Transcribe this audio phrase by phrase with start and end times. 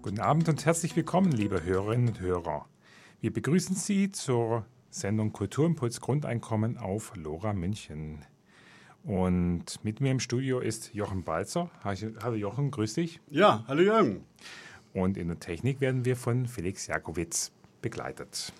[0.00, 2.66] Guten Abend und herzlich willkommen, liebe Hörerinnen und Hörer.
[3.20, 8.24] Wir begrüßen Sie zur Sendung Kulturimpuls Grundeinkommen auf Lora München.
[9.02, 11.70] Und mit mir im Studio ist Jochen Balzer.
[11.82, 13.20] Hallo Jochen, grüß dich.
[13.28, 14.24] Ja, hallo Jürgen.
[14.94, 17.50] Und in der Technik werden wir von Felix Jakowitz
[17.82, 18.52] begleitet.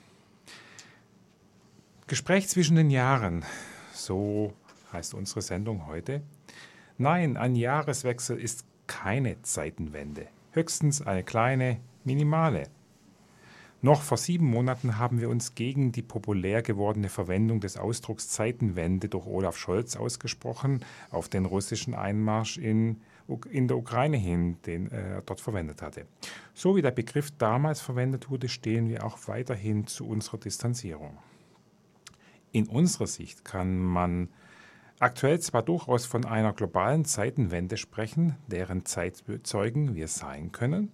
[2.08, 3.44] Gespräch zwischen den Jahren,
[3.92, 4.54] so
[4.92, 6.22] heißt unsere Sendung heute.
[6.96, 10.26] Nein, ein Jahreswechsel ist keine Zeitenwende,
[10.58, 12.64] höchstens eine kleine, minimale.
[13.80, 19.08] Noch vor sieben Monaten haben wir uns gegen die populär gewordene Verwendung des Ausdrucks Zeitenwende
[19.08, 23.00] durch Olaf Scholz ausgesprochen, auf den russischen Einmarsch in,
[23.48, 26.06] in der Ukraine hin, den er dort verwendet hatte.
[26.54, 31.16] So wie der Begriff damals verwendet wurde, stehen wir auch weiterhin zu unserer Distanzierung.
[32.50, 34.28] In unserer Sicht kann man
[35.00, 40.92] aktuell zwar durchaus von einer globalen Zeitenwende sprechen, deren Zeitzeugen wir sein können,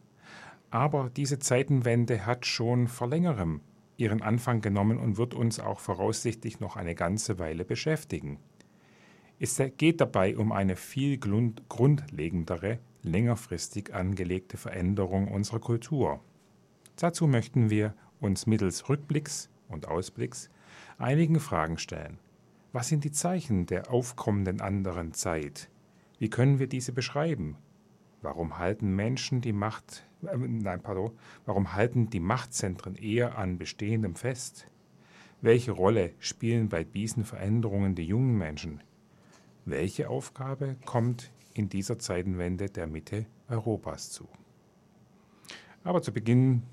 [0.71, 3.61] aber diese Zeitenwende hat schon vor längerem
[3.97, 8.39] ihren Anfang genommen und wird uns auch voraussichtlich noch eine ganze Weile beschäftigen.
[9.39, 16.21] Es geht dabei um eine viel grundlegendere, längerfristig angelegte Veränderung unserer Kultur.
[16.97, 20.50] Dazu möchten wir uns mittels Rückblicks und Ausblicks
[20.98, 22.19] einigen Fragen stellen.
[22.75, 25.70] Was sind die Zeichen der aufkommenden anderen Zeit?
[26.19, 27.56] Wie können wir diese beschreiben?
[28.20, 31.12] Warum halten Menschen die Macht, äh, nein, pardon,
[31.47, 34.66] warum halten die Machtzentren eher an Bestehendem fest?
[35.41, 38.83] Welche Rolle spielen bei diesen Veränderungen die jungen Menschen?
[39.64, 44.27] Welche Aufgabe kommt in dieser Zeitenwende der Mitte Europas zu?
[45.84, 46.64] Aber zu Beginn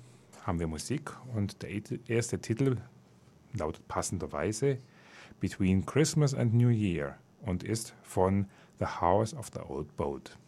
[0.42, 1.70] haben wir Musik und der
[2.08, 2.78] erste Titel
[3.52, 4.80] lautet passenderweise
[5.42, 8.46] Between Christmas and New Year und ist von
[8.78, 10.38] The House of the Old Boat.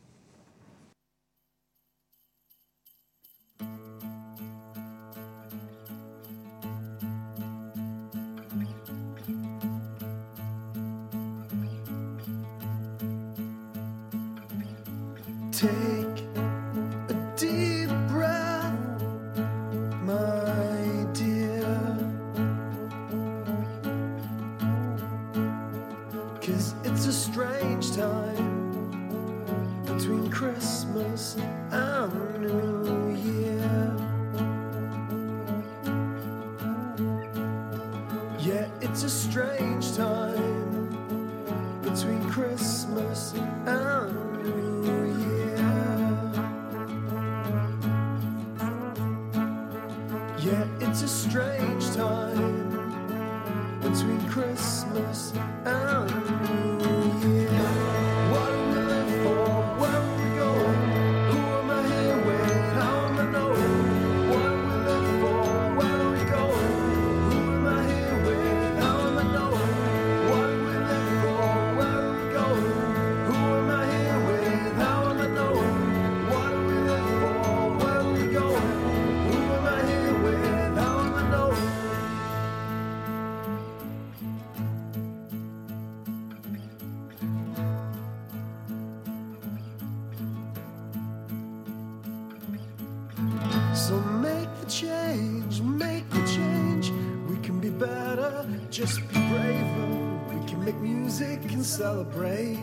[94.64, 96.90] The change, make the change.
[97.28, 99.88] We can be better, just be braver.
[100.30, 102.58] We can make music and celebrate.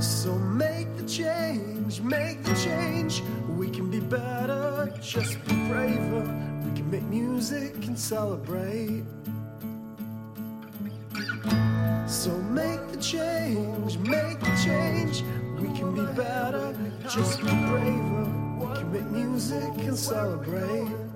[0.00, 3.22] So make the change, make the change.
[3.56, 6.22] We can be better, just be braver.
[6.64, 9.04] We can make music and celebrate.
[19.38, 21.07] Music and celebrate.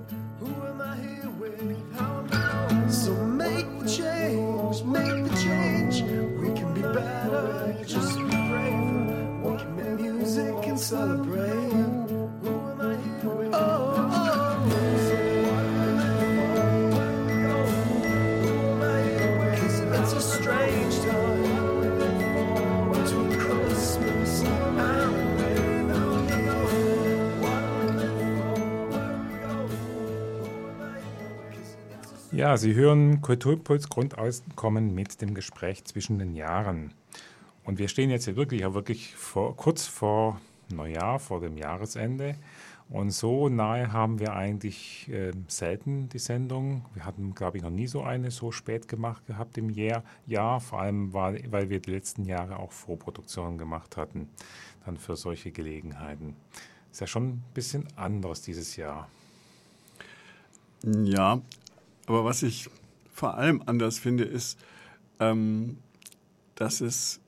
[32.57, 36.93] Sie hören Kulturpuls Grundauskommen mit dem Gespräch zwischen den Jahren.
[37.63, 40.39] Und wir stehen jetzt hier wirklich, ja wirklich vor, kurz vor
[40.71, 42.35] Neujahr, vor dem Jahresende.
[42.89, 46.85] Und so nahe haben wir eigentlich äh, selten die Sendung.
[46.93, 50.59] Wir hatten, glaube ich, noch nie so eine so spät gemacht gehabt im Jahr.
[50.59, 54.29] Vor allem, weil, weil wir die letzten Jahre auch Vorproduktionen gemacht hatten.
[54.85, 56.35] dann für solche Gelegenheiten.
[56.91, 59.07] Ist ja schon ein bisschen anders dieses Jahr.
[60.83, 61.41] Ja,
[62.05, 62.69] aber was ich
[63.13, 64.59] vor allem anders finde, ist,
[65.19, 65.77] ähm,
[66.55, 67.19] dass es,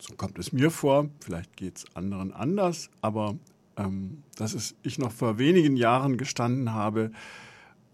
[0.00, 3.36] so kommt es mir vor, vielleicht geht es anderen anders, aber
[3.76, 7.10] ähm, dass es ich noch vor wenigen Jahren gestanden habe,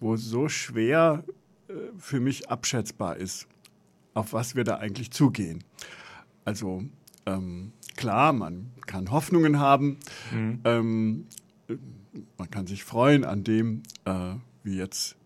[0.00, 1.24] wo so schwer
[1.68, 3.46] äh, für mich abschätzbar ist,
[4.14, 5.64] auf was wir da eigentlich zugehen.
[6.44, 6.84] Also
[7.26, 9.98] ähm, klar, man kann Hoffnungen haben,
[10.32, 10.60] mhm.
[10.64, 11.26] ähm,
[12.36, 15.16] man kann sich freuen an dem, äh, wie jetzt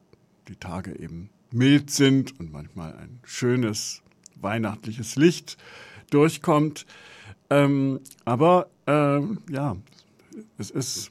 [0.48, 4.02] die Tage eben mild sind und manchmal ein schönes
[4.36, 5.56] weihnachtliches Licht
[6.10, 6.86] durchkommt.
[7.50, 9.20] Ähm, aber äh,
[9.50, 9.76] ja,
[10.58, 11.10] es ist,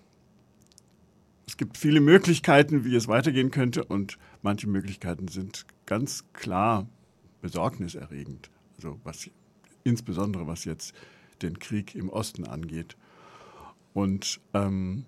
[1.47, 6.87] es gibt viele Möglichkeiten, wie es weitergehen könnte und manche Möglichkeiten sind ganz klar
[7.41, 8.49] besorgniserregend.
[8.77, 9.29] Also was,
[9.83, 10.93] insbesondere was jetzt
[11.41, 12.95] den Krieg im Osten angeht.
[13.95, 15.05] Und ähm,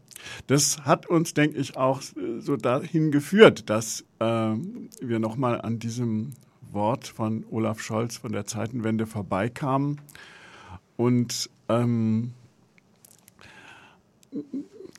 [0.47, 2.01] das hat uns, denke ich, auch
[2.39, 6.31] so dahin geführt, dass äh, wir nochmal an diesem
[6.71, 9.99] Wort von Olaf Scholz von der Zeitenwende vorbeikamen.
[10.95, 12.31] Und ähm,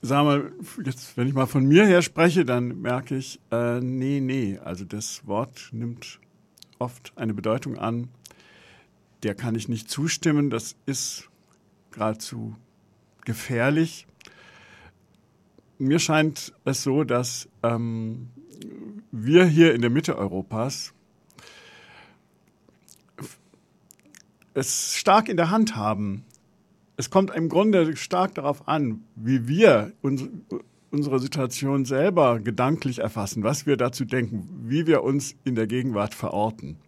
[0.02, 0.52] sag mal,
[0.84, 4.84] jetzt, wenn ich mal von mir her spreche, dann merke ich, äh, nee, nee, also
[4.84, 6.20] das Wort nimmt
[6.78, 8.08] oft eine Bedeutung an,
[9.22, 10.50] der kann ich nicht zustimmen.
[10.50, 11.30] Das ist
[11.90, 12.54] geradezu
[13.28, 14.06] gefährlich.
[15.78, 18.30] Mir scheint es so, dass ähm,
[19.12, 20.94] wir hier in der Mitte Europas
[24.54, 26.24] es stark in der Hand haben,
[26.96, 30.24] es kommt im Grunde stark darauf an, wie wir uns,
[30.90, 36.14] unsere Situation selber gedanklich erfassen, was wir dazu denken, wie wir uns in der Gegenwart
[36.14, 36.78] verorten.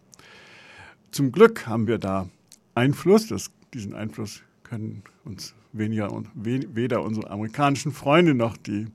[1.10, 2.31] Zum Glück haben wir da
[2.75, 3.26] Einfluss.
[3.26, 8.87] Das, diesen Einfluss können uns weniger weder unsere amerikanischen Freunde noch die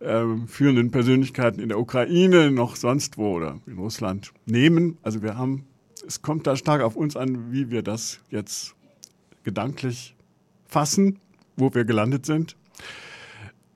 [0.00, 4.98] äh, führenden Persönlichkeiten in der Ukraine noch sonst wo oder in Russland nehmen.
[5.02, 5.64] Also wir haben,
[6.06, 8.74] es kommt da stark auf uns an, wie wir das jetzt
[9.44, 10.16] gedanklich
[10.66, 11.20] fassen,
[11.56, 12.56] wo wir gelandet sind.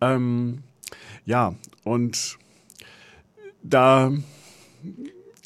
[0.00, 0.64] Ähm,
[1.24, 1.54] ja,
[1.84, 2.38] und
[3.62, 4.12] da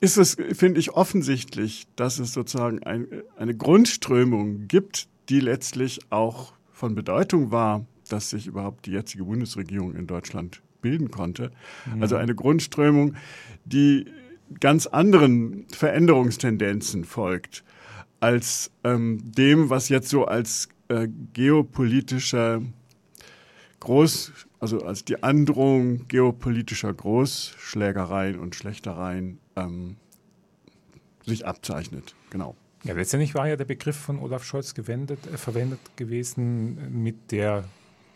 [0.01, 6.53] ist es, finde ich, offensichtlich, dass es sozusagen ein, eine Grundströmung gibt, die letztlich auch
[6.73, 11.51] von Bedeutung war, dass sich überhaupt die jetzige Bundesregierung in Deutschland bilden konnte.
[11.87, 12.03] Mhm.
[12.03, 13.15] Also eine Grundströmung,
[13.65, 14.07] die
[14.61, 17.65] ganz anderen Veränderungstendenzen folgt
[18.21, 22.63] als ähm, dem, was jetzt so als äh, geopolitischer
[23.81, 29.97] Groß, also als die Androhung geopolitischer Großschlägereien und Schlechtereien ähm,
[31.27, 32.15] sich abzeichnet.
[32.31, 32.57] Genau.
[32.85, 37.65] Ja, letztendlich war ja der Begriff von Olaf Scholz gewendet, äh, verwendet gewesen mit der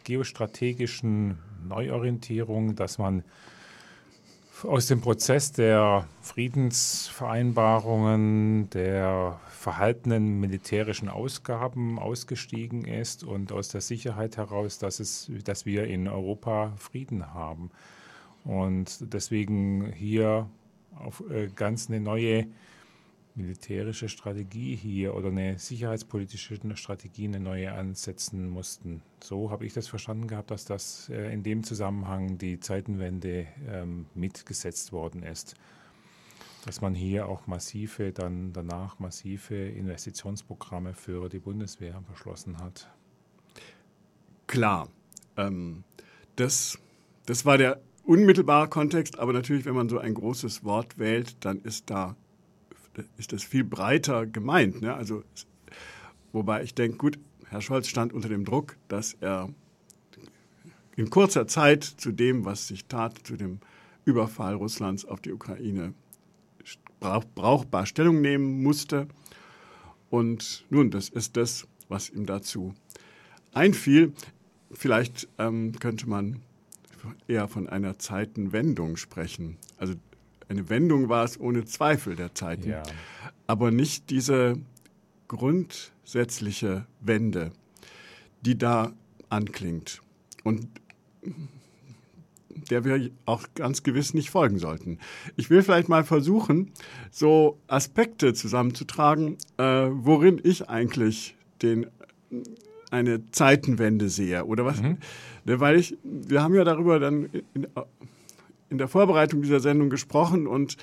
[0.04, 3.24] geostrategischen Neuorientierung, dass man
[4.64, 14.36] aus dem Prozess der Friedensvereinbarungen, der verhaltenen militärischen Ausgaben ausgestiegen ist und aus der Sicherheit
[14.36, 17.70] heraus, dass, es, dass wir in Europa Frieden haben.
[18.44, 20.50] Und deswegen hier
[20.94, 22.48] auf äh, ganz eine neue
[23.38, 29.02] militärische Strategie hier oder eine sicherheitspolitische Strategie, eine neue ansetzen mussten.
[29.22, 34.06] So habe ich das verstanden gehabt, dass das äh, in dem Zusammenhang die Zeitenwende ähm,
[34.14, 35.54] mitgesetzt worden ist.
[36.66, 42.90] Dass man hier auch massive, dann danach massive Investitionsprogramme für die Bundeswehr beschlossen hat.
[44.46, 44.88] Klar,
[45.36, 45.84] ähm,
[46.36, 46.78] das,
[47.26, 51.60] das war der unmittelbare Kontext, aber natürlich, wenn man so ein großes Wort wählt, dann
[51.60, 52.16] ist da
[53.16, 54.80] ist das viel breiter gemeint.
[54.80, 54.94] Ne?
[54.94, 55.22] Also,
[56.32, 57.18] wobei ich denke, gut,
[57.48, 59.48] Herr Scholz stand unter dem Druck, dass er
[60.96, 63.60] in kurzer Zeit zu dem, was sich tat, zu dem
[64.04, 65.94] Überfall Russlands auf die Ukraine,
[67.00, 69.06] brauchbar Stellung nehmen musste.
[70.10, 72.74] Und nun, das ist das, was ihm dazu
[73.52, 74.12] einfiel.
[74.72, 76.40] Vielleicht ähm, könnte man
[77.26, 79.56] eher von einer Zeitenwendung sprechen.
[79.76, 79.94] Also
[80.48, 82.70] eine Wendung war es ohne Zweifel der Zeiten.
[82.70, 82.82] Ja.
[83.46, 84.58] Aber nicht diese
[85.28, 87.52] grundsätzliche Wende,
[88.42, 88.92] die da
[89.28, 90.00] anklingt
[90.44, 90.66] und
[92.70, 94.98] der wir auch ganz gewiss nicht folgen sollten.
[95.36, 96.72] Ich will vielleicht mal versuchen,
[97.10, 101.86] so Aspekte zusammenzutragen, äh, worin ich eigentlich den,
[102.90, 104.44] eine Zeitenwende sehe.
[104.44, 104.82] Oder was?
[104.82, 104.98] Mhm.
[105.44, 107.66] Ne, weil ich, wir haben ja darüber dann in,
[108.70, 110.76] in der Vorbereitung dieser Sendung gesprochen und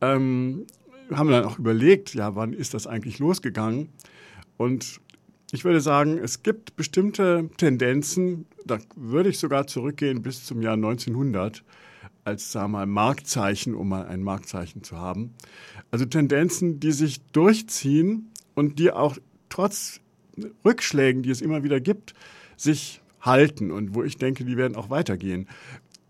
[0.00, 0.66] ähm,
[1.10, 3.88] haben dann auch überlegt, ja, wann ist das eigentlich losgegangen?
[4.56, 5.00] Und
[5.52, 10.74] ich würde sagen, es gibt bestimmte Tendenzen, da würde ich sogar zurückgehen bis zum Jahr
[10.74, 11.62] 1900
[12.24, 15.34] als, sagen wir mal, Marktzeichen, um mal ein Marktzeichen zu haben.
[15.90, 20.00] Also Tendenzen, die sich durchziehen und die auch trotz
[20.64, 22.14] Rückschlägen, die es immer wieder gibt,
[22.56, 25.48] sich halten und wo ich denke, die werden auch weitergehen.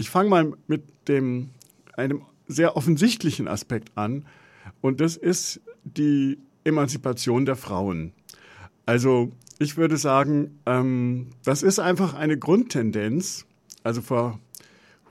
[0.03, 1.51] Ich fange mal mit dem,
[1.97, 4.25] einem sehr offensichtlichen Aspekt an
[4.81, 8.13] und das ist die Emanzipation der Frauen.
[8.85, 9.31] Also
[9.61, 13.47] ich würde sagen, ähm, das ist einfach eine Grundtendenz.
[13.85, 14.41] Also vor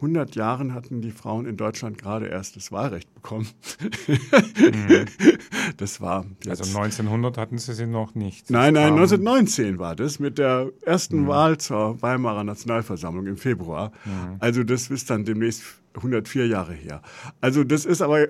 [0.01, 3.48] 100 Jahren hatten die Frauen in Deutschland gerade erst das Wahlrecht bekommen.
[3.79, 5.05] mhm.
[5.77, 6.62] Das war jetzt.
[6.62, 8.50] Also 1900 hatten sie sie noch nicht.
[8.50, 11.27] Nein, nein, 1919 war das mit der ersten mhm.
[11.27, 13.91] Wahl zur Weimarer Nationalversammlung im Februar.
[14.05, 14.38] Mhm.
[14.39, 15.63] Also das ist dann demnächst
[15.96, 17.01] 104 Jahre her.
[17.39, 18.29] Also das ist aber äh,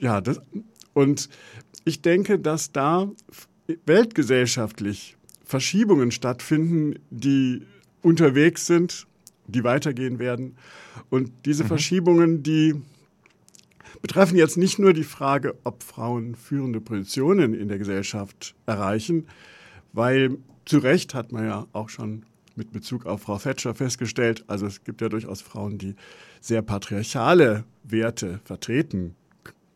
[0.00, 0.40] ja das
[0.94, 1.28] und
[1.84, 3.08] ich denke, dass da
[3.86, 7.62] weltgesellschaftlich Verschiebungen stattfinden, die
[8.02, 9.07] unterwegs sind
[9.48, 10.56] die weitergehen werden.
[11.10, 11.68] Und diese mhm.
[11.68, 12.74] Verschiebungen, die
[14.02, 19.26] betreffen jetzt nicht nur die Frage, ob Frauen führende Positionen in der Gesellschaft erreichen,
[19.92, 22.24] weil zu Recht hat man ja auch schon
[22.54, 25.94] mit Bezug auf Frau Thatcher festgestellt, also es gibt ja durchaus Frauen, die
[26.40, 29.14] sehr patriarchale Werte vertreten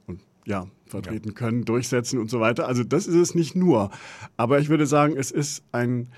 [0.07, 1.35] und ja, vertreten ja.
[1.35, 2.67] können, durchsetzen und so weiter.
[2.67, 3.91] Also das ist es nicht nur.
[4.37, 6.09] Aber ich würde sagen, es ist ein,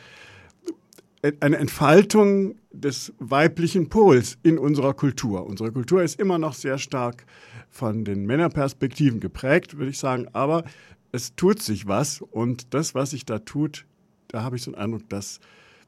[1.41, 5.47] eine Entfaltung des weiblichen Pols in unserer Kultur.
[5.47, 7.25] Unsere Kultur ist immer noch sehr stark
[7.71, 10.65] von den Männerperspektiven geprägt, würde ich sagen, aber
[11.13, 13.87] es tut sich was und das, was sich da tut,
[14.29, 15.41] da habe ich so einen Eindruck, das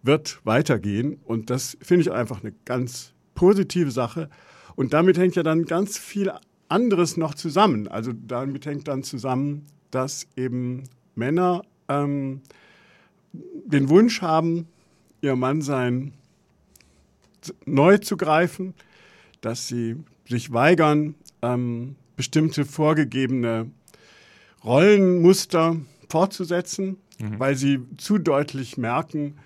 [0.02, 4.30] wird weitergehen und das finde ich einfach eine ganz positive Sache
[4.76, 6.32] und damit hängt ja dann ganz viel
[6.68, 7.88] anderes noch zusammen.
[7.88, 12.40] Also damit hängt dann zusammen, dass eben Männer ähm,
[13.32, 14.68] den Wunsch haben,
[15.20, 16.12] ihr Mannsein
[17.64, 18.74] neu zu greifen,
[19.40, 19.96] dass sie
[20.28, 23.70] sich weigern, ähm, bestimmte vorgegebene
[24.64, 25.76] Rollenmuster
[26.08, 27.38] fortzusetzen, mhm.
[27.38, 29.36] weil sie zu deutlich merken,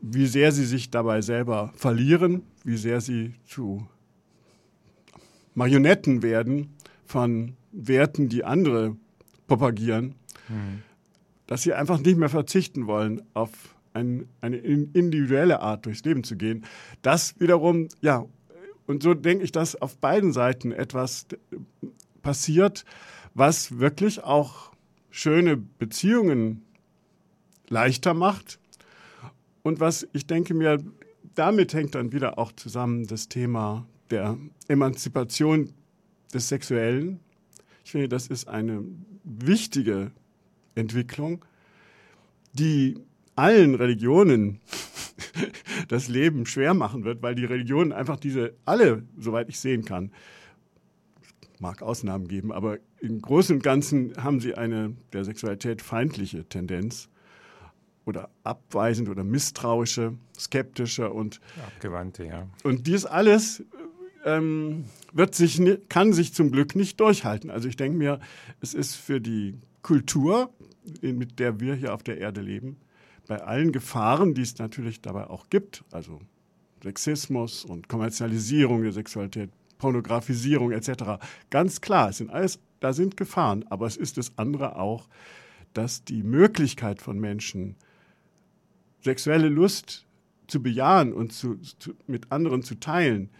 [0.00, 3.86] wie sehr sie sich dabei selber verlieren, wie sehr sie zu
[5.54, 8.96] Marionetten werden von Werten, die andere
[9.46, 10.14] propagieren,
[10.48, 10.82] mhm.
[11.46, 13.50] dass sie einfach nicht mehr verzichten wollen auf
[13.92, 16.64] ein, eine individuelle Art durchs Leben zu gehen.
[17.02, 18.26] Das wiederum, ja,
[18.86, 21.26] und so denke ich, dass auf beiden Seiten etwas
[22.22, 22.84] passiert,
[23.34, 24.72] was wirklich auch
[25.10, 26.62] schöne Beziehungen
[27.68, 28.58] leichter macht
[29.62, 30.78] und was ich denke mir,
[31.34, 34.36] damit hängt dann wieder auch zusammen das Thema der
[34.68, 35.72] Emanzipation
[36.34, 37.20] des Sexuellen.
[37.84, 38.84] Ich finde, das ist eine
[39.24, 40.10] wichtige
[40.74, 41.44] Entwicklung,
[42.52, 42.98] die
[43.40, 44.60] allen Religionen
[45.88, 50.12] das Leben schwer machen wird, weil die Religionen einfach diese alle, soweit ich sehen kann,
[51.58, 57.08] mag Ausnahmen geben, aber im Großen und Ganzen haben sie eine der Sexualität feindliche Tendenz
[58.04, 62.46] oder abweisend oder misstrauische, skeptische und abgewandte, ja.
[62.62, 63.64] Und dies alles
[64.24, 67.50] ähm, wird sich, kann sich zum Glück nicht durchhalten.
[67.50, 68.20] Also ich denke mir,
[68.60, 70.50] es ist für die Kultur,
[71.00, 72.76] mit der wir hier auf der Erde leben,
[73.30, 76.20] bei allen Gefahren, die es natürlich dabei auch gibt, also
[76.82, 83.64] Sexismus und Kommerzialisierung der Sexualität, Pornografisierung etc., ganz klar, es sind alles, da sind Gefahren,
[83.70, 85.06] aber es ist das andere auch,
[85.74, 87.76] dass die Möglichkeit von Menschen,
[89.04, 90.08] sexuelle Lust
[90.48, 93.30] zu bejahen und zu, zu, mit anderen zu teilen,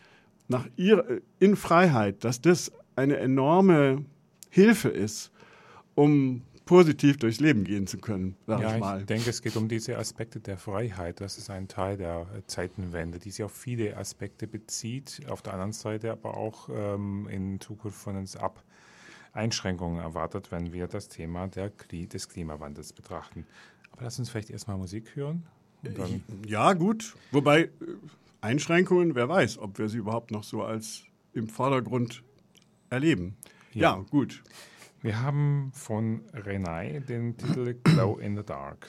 [0.47, 1.05] nach ihrer,
[1.41, 4.05] in Freiheit, dass das eine enorme
[4.51, 5.33] Hilfe ist,
[5.97, 9.01] um positiv durchs Leben gehen zu können, sag ja, ich mal.
[9.01, 11.21] Ich denke, es geht um diese Aspekte der Freiheit.
[11.21, 15.23] Das ist ein Teil der Zeitenwende, die sich auf viele Aspekte bezieht.
[15.29, 18.63] Auf der anderen Seite aber auch ähm, in Zukunft von uns ab
[19.33, 23.47] Einschränkungen erwartet, wenn wir das Thema der, des Klimawandels betrachten.
[23.91, 25.49] Aber lass uns vielleicht erstmal Musik hören.
[26.47, 27.17] ja, gut.
[27.33, 27.71] Wobei äh,
[28.43, 32.23] Einschränkungen, wer weiß, ob wir sie überhaupt noch so als im Vordergrund
[32.91, 33.35] erleben.
[33.73, 34.45] Ja, ja gut.
[35.03, 38.87] Wir haben von Renai den Titel Glow in the Dark.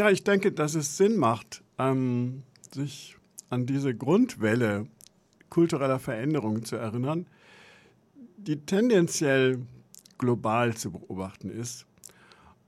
[0.00, 2.42] Ja, ich denke, dass es Sinn macht, ähm,
[2.72, 3.18] sich
[3.50, 4.86] an diese Grundwelle
[5.50, 7.26] kultureller Veränderungen zu erinnern,
[8.38, 9.58] die tendenziell
[10.16, 11.84] global zu beobachten ist.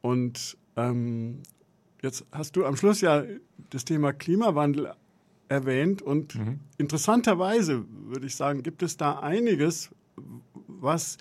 [0.03, 1.39] Und ähm,
[2.03, 3.25] jetzt hast du am Schluss ja
[3.71, 4.93] das Thema Klimawandel
[5.49, 6.61] erwähnt und mhm.
[6.77, 9.89] interessanterweise würde ich sagen, gibt es da einiges,
[10.67, 11.17] was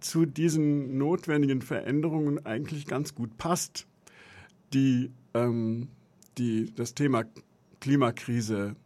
[0.00, 3.86] zu diesen notwendigen Veränderungen eigentlich ganz gut passt,
[4.72, 5.88] die, ähm,
[6.38, 7.24] die das Thema
[7.80, 8.76] Klimakrise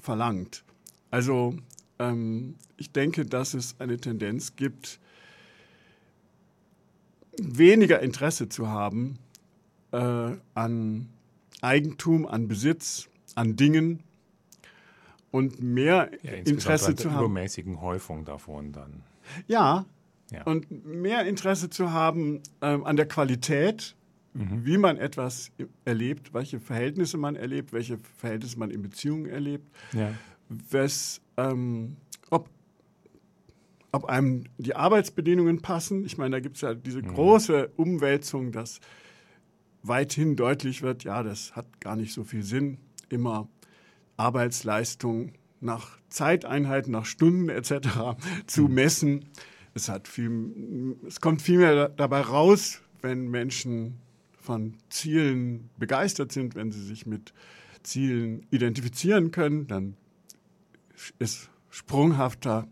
[0.00, 0.64] verlangt.
[1.10, 1.54] Also
[1.98, 5.00] ähm, ich denke, dass es eine Tendenz gibt,
[7.40, 9.18] weniger Interesse zu haben
[9.92, 11.08] äh, an
[11.60, 14.02] Eigentum, an Besitz, an Dingen
[15.30, 17.24] und mehr ja, Interesse zu haben.
[17.24, 19.02] Übermäßigen Häufung davon dann.
[19.46, 19.84] Ja,
[20.30, 20.42] ja.
[20.44, 23.94] und mehr Interesse zu haben ähm, an der Qualität,
[24.34, 24.64] mhm.
[24.64, 25.50] wie man etwas
[25.84, 30.12] erlebt, welche Verhältnisse man erlebt, welche Verhältnisse man in Beziehungen erlebt, ja.
[30.48, 31.96] was, ähm,
[32.30, 32.48] ob,
[33.92, 36.04] ob einem die Arbeitsbedingungen passen.
[36.04, 37.14] Ich meine, da gibt es ja diese mhm.
[37.14, 38.80] große Umwälzung, dass
[39.82, 43.48] weithin deutlich wird, ja, das hat gar nicht so viel Sinn, immer
[44.16, 48.16] Arbeitsleistung nach Zeiteinheiten, nach Stunden etc.
[48.46, 48.74] zu mhm.
[48.74, 49.24] messen.
[49.74, 54.00] Es, hat viel, es kommt viel mehr dabei raus, wenn Menschen
[54.48, 57.34] von Zielen begeistert sind, wenn sie sich mit
[57.82, 59.94] Zielen identifizieren können, dann
[61.18, 62.66] ist sprunghafter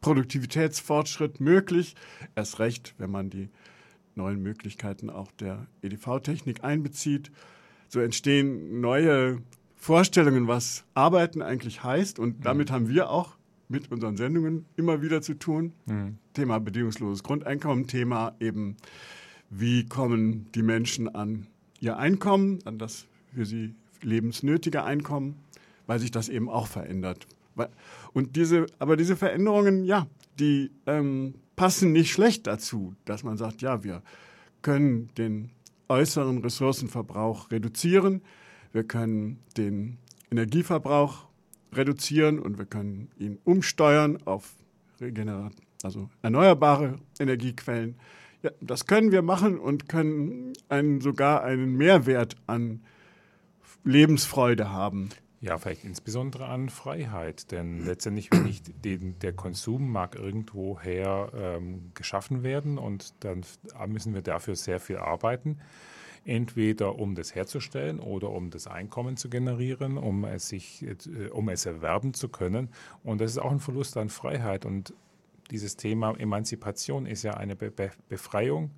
[0.00, 1.96] Produktivitätsfortschritt möglich.
[2.34, 3.50] Erst recht, wenn man die
[4.14, 7.30] neuen Möglichkeiten auch der EDV-Technik einbezieht.
[7.90, 9.42] So entstehen neue
[9.76, 12.18] Vorstellungen, was Arbeiten eigentlich heißt.
[12.18, 12.42] Und mhm.
[12.42, 12.72] damit mhm.
[12.72, 13.36] haben wir auch
[13.68, 15.74] mit unseren Sendungen immer wieder zu tun.
[15.84, 16.16] Mhm.
[16.32, 18.78] Thema bedingungsloses Grundeinkommen, Thema eben,
[19.50, 21.46] wie kommen die Menschen an
[21.80, 25.36] ihr Einkommen, an das für sie lebensnötige Einkommen,
[25.86, 27.26] weil sich das eben auch verändert.
[28.12, 30.06] Und diese, aber diese Veränderungen, ja,
[30.38, 34.02] die ähm, passen nicht schlecht dazu, dass man sagt, ja, wir
[34.62, 35.50] können den
[35.88, 38.22] äußeren Ressourcenverbrauch reduzieren,
[38.72, 39.98] wir können den
[40.30, 41.26] Energieverbrauch
[41.72, 44.54] reduzieren und wir können ihn umsteuern auf
[45.82, 47.96] also erneuerbare Energiequellen.
[48.42, 52.82] Ja, das können wir machen und können einen, sogar einen Mehrwert an
[53.84, 55.10] Lebensfreude haben.
[55.40, 61.92] Ja, vielleicht insbesondere an Freiheit, denn letztendlich, wenn nicht den, der Konsum mag irgendwoher ähm,
[61.94, 63.44] geschaffen werden und dann
[63.86, 65.58] müssen wir dafür sehr viel arbeiten,
[66.24, 71.48] entweder um das herzustellen oder um das Einkommen zu generieren, um es sich, äh, um
[71.48, 72.68] es erwerben zu können.
[73.04, 74.66] Und das ist auch ein Verlust an Freiheit.
[74.66, 74.92] Und
[75.50, 77.72] dieses Thema Emanzipation ist ja eine Be
[78.08, 78.70] Befreiung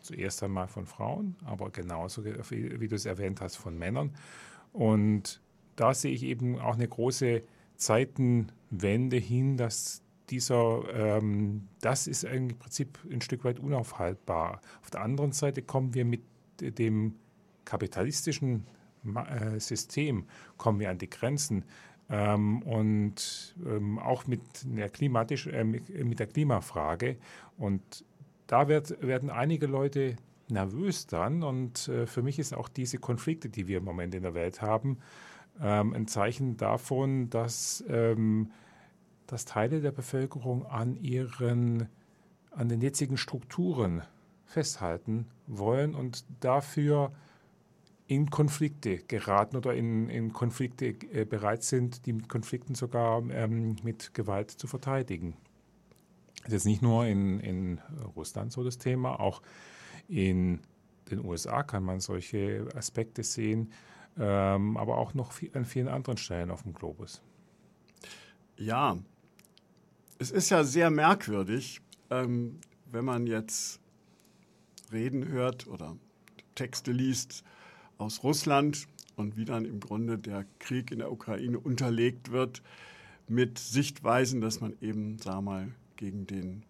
[0.00, 4.14] zuerst einmal von Frauen, aber genauso wie, wie du es erwähnt hast von Männern.
[4.72, 5.40] Und
[5.76, 7.42] da sehe ich eben auch eine große
[7.76, 14.60] Zeitenwende hin, dass dieser, ähm, das ist im Prinzip ein Stück weit unaufhaltbar.
[14.82, 16.22] Auf der anderen Seite kommen wir mit
[16.60, 17.16] dem
[17.64, 18.66] kapitalistischen
[19.04, 21.64] äh, System, kommen wir an die Grenzen.
[22.12, 27.16] Ähm, und ähm, auch mit der, klimatisch, äh, mit der Klimafrage.
[27.56, 28.04] Und
[28.46, 30.16] da wird, werden einige Leute
[30.48, 31.42] nervös dann.
[31.42, 34.60] Und äh, für mich ist auch diese Konflikte, die wir im Moment in der Welt
[34.60, 34.98] haben,
[35.58, 38.50] ähm, ein Zeichen davon, dass, ähm,
[39.26, 41.88] dass Teile der Bevölkerung an ihren,
[42.50, 44.02] an den jetzigen Strukturen
[44.44, 47.12] festhalten wollen und dafür
[48.12, 54.14] in Konflikte geraten oder in, in Konflikte äh, bereit sind, die Konflikten sogar ähm, mit
[54.14, 55.36] Gewalt zu verteidigen.
[56.44, 57.80] Das ist nicht nur in, in
[58.16, 59.42] Russland so das Thema, auch
[60.08, 60.60] in
[61.10, 63.72] den USA kann man solche Aspekte sehen
[64.18, 67.22] ähm, aber auch noch viel, an vielen anderen Stellen auf dem Globus.
[68.56, 68.98] Ja,
[70.18, 73.80] es ist ja sehr merkwürdig, ähm, wenn man jetzt
[74.92, 75.96] Reden hört oder
[76.54, 77.42] Texte liest
[77.98, 82.62] aus Russland und wie dann im Grunde der Krieg in der Ukraine unterlegt wird
[83.28, 86.64] mit Sichtweisen, dass man eben, sag mal, gegen den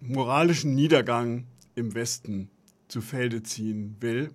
[0.00, 1.44] moralischen Niedergang
[1.74, 2.50] im Westen
[2.88, 4.30] zu Felde ziehen will.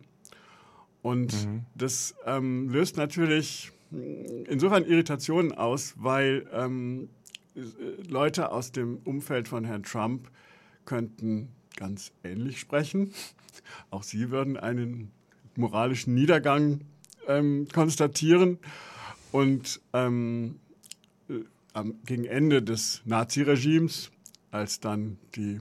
[1.01, 1.65] Und mhm.
[1.75, 3.71] das ähm, löst natürlich
[4.47, 7.09] insofern Irritationen aus, weil ähm,
[8.07, 10.29] Leute aus dem Umfeld von Herrn Trump
[10.85, 13.13] könnten ganz ähnlich sprechen.
[13.89, 15.11] Auch sie würden einen
[15.57, 16.81] moralischen Niedergang
[17.27, 18.59] ähm, konstatieren.
[19.31, 20.59] Und ähm,
[21.29, 24.11] äh, gegen Ende des Naziregimes,
[24.51, 25.59] als dann die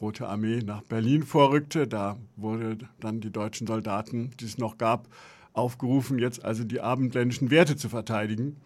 [0.00, 1.86] Rote Armee nach Berlin vorrückte.
[1.86, 5.08] Da wurde dann die deutschen Soldaten, die es noch gab,
[5.52, 8.56] aufgerufen, jetzt also die abendländischen Werte zu verteidigen,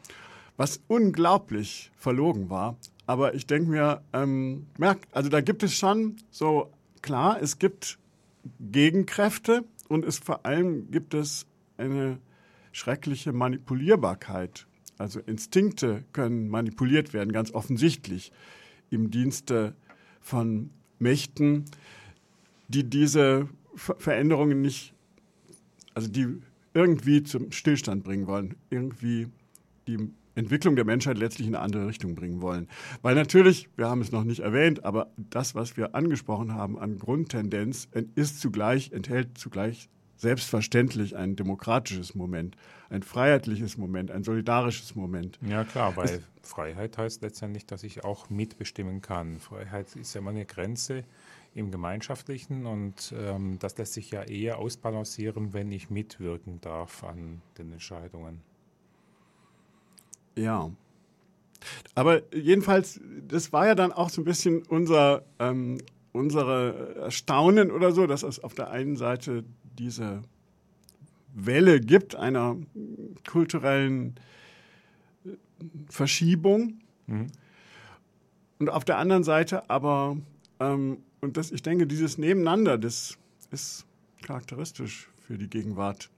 [0.56, 2.76] was unglaublich verlogen war.
[3.06, 7.98] Aber ich denke mir, ähm, merk, also da gibt es schon so, klar, es gibt
[8.58, 12.20] Gegenkräfte und es vor allem gibt es eine
[12.70, 14.66] schreckliche Manipulierbarkeit.
[14.98, 18.31] Also Instinkte können manipuliert werden, ganz offensichtlich,
[18.90, 19.74] im Dienste
[20.20, 21.64] von Mächten,
[22.68, 24.94] die diese Veränderungen nicht,
[25.94, 26.40] also die
[26.72, 29.26] irgendwie zum Stillstand bringen wollen, irgendwie
[29.88, 32.68] die Entwicklung der Menschheit letztlich in eine andere Richtung bringen wollen.
[33.03, 36.98] Weil natürlich, wir haben es noch nicht erwähnt, aber das, was wir angesprochen haben an
[36.98, 39.88] Grundtendenz, ist zugleich, enthält zugleich
[40.20, 42.57] selbstverständlich ein demokratisches Moment,
[42.90, 45.38] ein freiheitliches Moment, ein solidarisches Moment.
[45.40, 49.38] Ja klar, weil Freiheit heißt letztendlich, dass ich auch mitbestimmen kann.
[49.38, 51.05] Freiheit ist ja immer eine Grenze
[51.55, 57.40] im Gemeinschaftlichen und ähm, das lässt sich ja eher ausbalancieren, wenn ich mitwirken darf an
[57.59, 58.42] den Entscheidungen.
[60.36, 60.70] Ja.
[61.94, 65.78] Aber jedenfalls, das war ja dann auch so ein bisschen unser, ähm,
[66.12, 69.44] unsere Erstaunen oder so, dass es auf der einen Seite
[69.78, 70.22] diese
[71.34, 72.56] Welle gibt einer
[73.28, 74.14] kulturellen
[75.88, 77.26] Verschiebung mhm.
[78.58, 80.16] und auf der anderen Seite aber,
[80.58, 83.18] ähm, und das, ich denke, dieses Nebeneinander, das
[83.50, 83.86] ist
[84.22, 86.10] charakteristisch für die Gegenwart,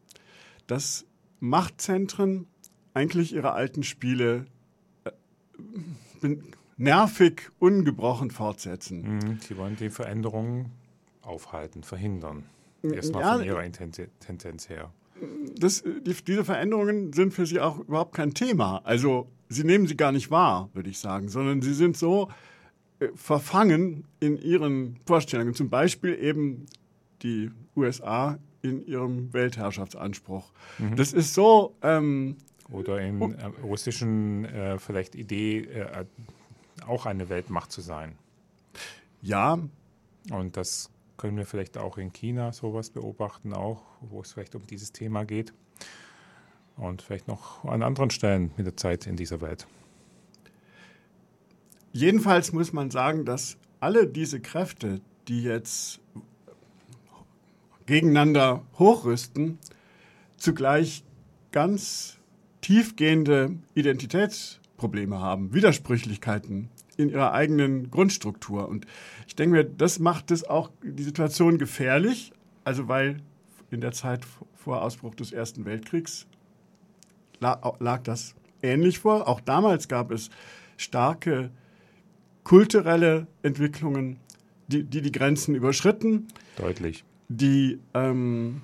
[0.67, 1.05] dass
[1.41, 2.47] Machtzentren
[2.95, 4.47] eigentlich ihre alten Spiele
[5.05, 6.37] äh,
[6.77, 9.17] nervig, ungebrochen fortsetzen.
[9.17, 10.73] Mhm, sie wollen die Veränderungen
[11.23, 12.45] aufhalten, verhindern.
[12.83, 13.73] Erstmal ja, von ihrer
[14.21, 14.93] Tendenz her.
[15.57, 18.81] Das, die, diese Veränderungen sind für sie auch überhaupt kein Thema.
[18.85, 22.29] Also sie nehmen sie gar nicht wahr, würde ich sagen, sondern sie sind so
[22.99, 25.55] äh, verfangen in ihren Vorstellungen.
[25.55, 26.67] Zum Beispiel eben
[27.23, 30.51] die USA in ihrem Weltherrschaftsanspruch.
[30.79, 30.97] Mhm.
[30.97, 31.77] Das ist so.
[31.83, 32.37] Ähm,
[32.73, 36.05] Oder in äh, russischen äh, vielleicht Idee, äh,
[36.87, 38.17] auch eine Weltmacht zu sein.
[39.21, 39.59] Ja.
[40.31, 44.67] Und das können wir vielleicht auch in China sowas beobachten, auch wo es vielleicht um
[44.67, 45.53] dieses Thema geht.
[46.77, 49.67] Und vielleicht noch an anderen Stellen mit der Zeit in dieser Welt.
[51.93, 56.01] Jedenfalls muss man sagen, dass alle diese Kräfte, die jetzt
[57.85, 59.59] gegeneinander hochrüsten,
[60.37, 61.05] zugleich
[61.51, 62.19] ganz
[62.63, 68.69] tiefgehende Identitätsprobleme haben, Widersprüchlichkeiten in ihrer eigenen Grundstruktur.
[68.69, 68.87] Und
[69.27, 72.33] ich denke mir, das macht es auch die Situation gefährlich,
[72.65, 73.19] also weil
[73.71, 76.27] in der Zeit vor Ausbruch des Ersten Weltkriegs
[77.41, 79.27] lag das ähnlich vor.
[79.29, 80.31] Auch damals gab es
[80.77, 81.51] starke
[82.45, 84.19] kulturelle Entwicklungen,
[84.69, 86.29] die die, die Grenzen überschritten.
[86.57, 87.05] Deutlich.
[87.29, 88.63] Die, ähm,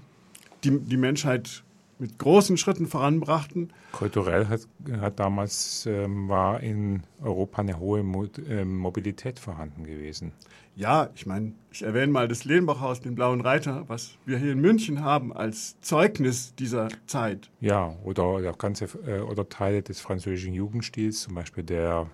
[0.62, 1.64] die die Menschheit
[1.98, 3.72] mit großen Schritten voranbrachten.
[3.92, 4.60] Kulturell hat,
[5.00, 10.32] hat damals ähm, war in Europa eine hohe Mo äh, Mobilität vorhanden gewesen.
[10.76, 14.60] Ja, ich meine, ich erwähne mal das Lehnbachhaus, den Blauen Reiter, was wir hier in
[14.60, 17.50] München haben als Zeugnis dieser Zeit.
[17.60, 22.06] Ja, oder, oder ganze äh, oder Teile des französischen Jugendstils, zum Beispiel der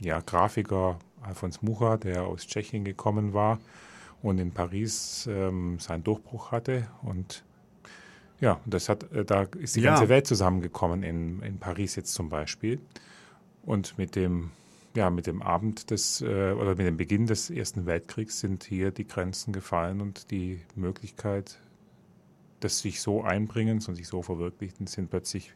[0.00, 3.58] ja, Grafiker Alfons Mucha, der aus Tschechien gekommen war
[4.22, 7.44] und in Paris ähm, seinen Durchbruch hatte und
[8.40, 9.92] ja, das hat, äh, da ist die ja.
[9.92, 12.80] ganze Welt zusammengekommen in, in Paris jetzt zum Beispiel.
[13.62, 14.50] Und mit dem,
[14.94, 18.90] ja, mit dem Abend des äh, oder mit dem Beginn des Ersten Weltkriegs sind hier
[18.90, 21.58] die Grenzen gefallen und die Möglichkeit
[22.62, 25.54] des sich so Einbringens und sich so Verwirklichten sind plötzlich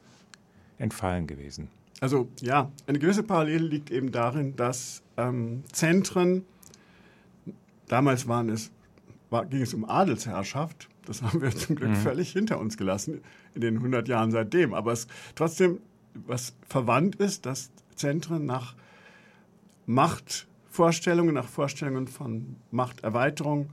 [0.79, 1.69] entfallen gewesen.
[2.01, 6.45] Also ja, eine gewisse Parallele liegt eben darin, dass ähm, Zentren,
[7.89, 8.71] damals waren es,
[9.31, 11.97] war, ging es um Adelsherrschaft, das haben wir zum Glück mhm.
[11.97, 13.21] völlig hinter uns gelassen
[13.55, 14.75] in den 100 Jahren seitdem.
[14.75, 15.81] Aber es trotzdem,
[16.15, 18.75] was verwandt ist, dass Zentren nach
[19.87, 23.71] Machtvorstellungen, nach Vorstellungen von Machterweiterung,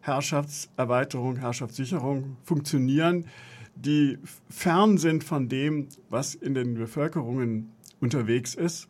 [0.00, 3.26] Herrschaftserweiterung, Herrschaftssicherung funktionieren,
[3.74, 4.18] die
[4.48, 8.88] fern sind von dem, was in den Bevölkerungen unterwegs ist.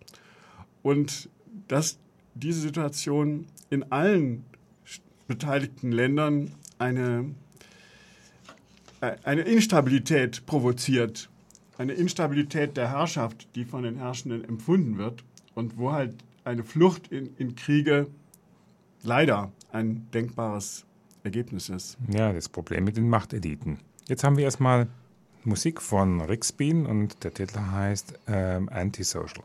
[0.82, 1.30] Und
[1.68, 1.98] dass
[2.34, 4.44] diese Situation in allen
[5.26, 7.34] beteiligten Ländern eine
[9.24, 11.28] eine Instabilität provoziert.
[11.76, 16.14] Eine Instabilität der Herrschaft, die von den Herrschenden empfunden wird und wo halt
[16.44, 18.06] eine Flucht in, in Kriege
[19.02, 20.84] leider ein denkbares
[21.24, 21.96] Ergebnis ist.
[22.08, 23.78] Ja, das Problem mit den Machteliten.
[24.06, 24.86] Jetzt haben wir erstmal
[25.44, 29.44] Musik von Rick und der Titel heißt ähm, Antisocial.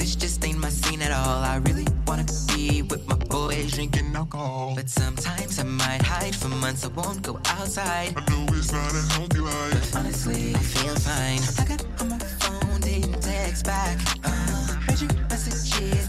[0.00, 1.44] This just ain't my scene at all.
[1.44, 4.72] I really wanna be with my boys drinking alcohol.
[4.74, 6.84] But sometimes I might hide for months.
[6.84, 8.14] I won't go outside.
[8.16, 9.96] I know it's not a healthy life.
[9.96, 11.42] Honestly, I feel fine.
[11.60, 13.98] I got on my phone, didn't text back.
[14.24, 16.08] Uh, read your messages,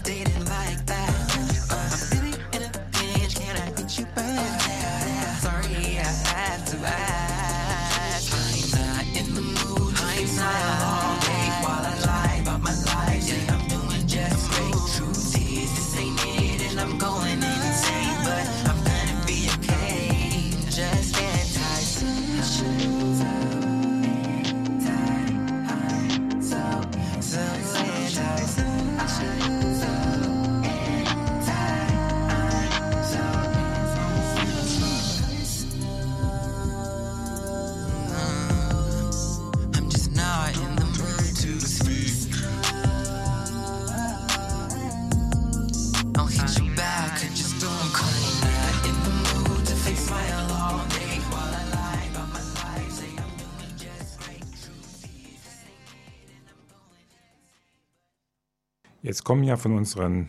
[59.02, 60.28] Jetzt kommen ja von unseren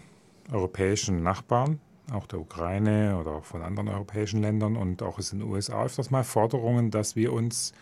[0.51, 1.79] europäischen Nachbarn,
[2.11, 6.23] auch der Ukraine oder von anderen europäischen Ländern und auch aus den USA öfters mal
[6.23, 7.73] Forderungen, dass wir uns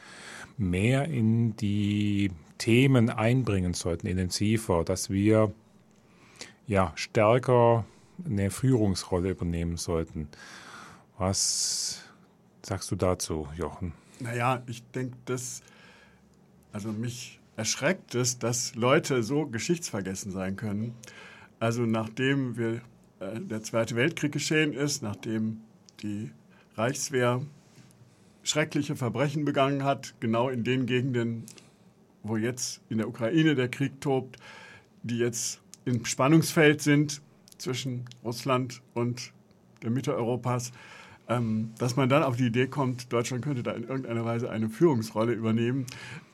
[0.58, 5.54] mehr in die Themen einbringen sollten, intensiver, dass wir
[6.67, 7.86] ja stärker
[8.25, 10.27] eine Führungsrolle übernehmen sollten.
[11.17, 12.04] Was
[12.63, 13.93] sagst du dazu, Jochen?
[14.19, 15.63] Naja, ich denke, dass,
[16.73, 20.95] also mich erschreckt es, dass Leute so geschichtsvergessen sein können.
[21.59, 22.81] Also nachdem wir,
[23.19, 25.61] äh, der Zweite Weltkrieg geschehen ist, nachdem
[26.01, 26.31] die
[26.75, 27.41] Reichswehr
[28.43, 31.45] schreckliche Verbrechen begangen hat, genau in den Gegenden,
[32.23, 34.37] wo jetzt in der Ukraine der Krieg tobt,
[35.03, 37.21] die jetzt im Spannungsfeld sind
[37.57, 39.31] zwischen Russland und
[39.83, 40.71] der Mitte Europas,
[41.27, 44.69] ähm, dass man dann auf die Idee kommt, Deutschland könnte da in irgendeiner Weise eine
[44.69, 45.86] Führungsrolle übernehmen,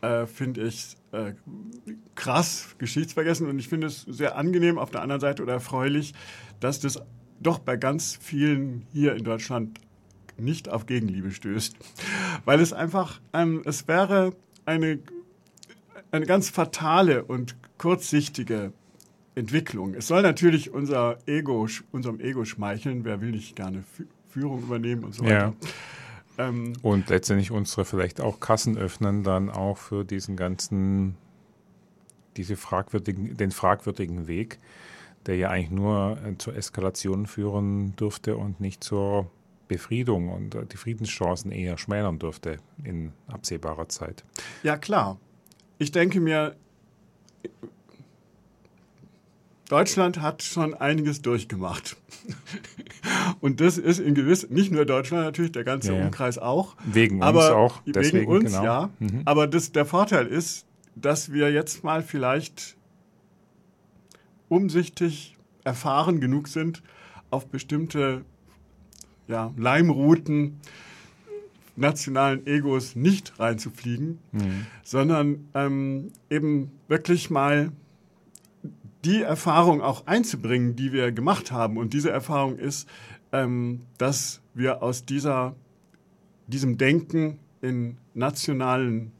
[0.02, 1.34] äh, finde ich äh,
[2.16, 3.48] krass geschichtsvergessen.
[3.48, 6.14] Und ich finde es sehr angenehm auf der anderen Seite oder erfreulich,
[6.60, 7.02] dass das
[7.40, 9.80] doch bei ganz vielen hier in Deutschland
[10.38, 11.76] nicht auf Gegenliebe stößt,
[12.46, 14.34] weil es einfach, ähm, es wäre
[14.66, 15.00] eine,
[16.12, 18.74] eine ganz fatale und kurzsichtige
[19.36, 19.94] Entwicklung.
[19.94, 23.84] Es soll natürlich unser Ego, unserem Ego schmeicheln, wer will nicht gerne
[24.38, 25.48] Führung übernehmen und so Ja.
[25.48, 25.54] weiter.
[26.38, 31.16] Ähm, Und letztendlich unsere vielleicht auch Kassen öffnen, dann auch für diesen ganzen,
[32.36, 34.60] diese fragwürdigen, den fragwürdigen Weg,
[35.26, 39.32] der ja eigentlich nur äh, zur Eskalation führen dürfte und nicht zur
[39.68, 44.24] Befriedung und äh, die Friedenschancen eher schmälern dürfte in absehbarer Zeit.
[44.62, 45.18] Ja, klar.
[45.80, 46.56] Ich denke mir,
[49.70, 51.98] Deutschland hat schon einiges durchgemacht.
[53.42, 56.06] Und das ist in gewiss, nicht nur Deutschland natürlich, der ganze Ja, ja.
[56.06, 56.76] Umkreis auch.
[56.86, 58.64] Wegen uns auch, Wegen deswegen, uns, genau.
[58.64, 58.90] ja.
[59.00, 59.22] Mhm.
[59.26, 62.78] Aber das, der Vorteil ist, dass wir jetzt mal vielleicht
[64.50, 66.82] umsichtig erfahren genug sind,
[67.30, 68.24] auf bestimmte
[69.28, 70.62] ja, Leimrouten
[71.76, 74.18] nationalen Egos nicht reinzufliegen,
[74.84, 77.72] sondern ähm, eben wirklich mal
[79.06, 81.78] die Erfahrung auch einzubringen, die wir gemacht haben.
[81.78, 82.88] Und diese Erfahrung ist,
[83.32, 85.56] ähm, dass wir aus dieser,
[86.48, 89.12] diesem Denken in nationalen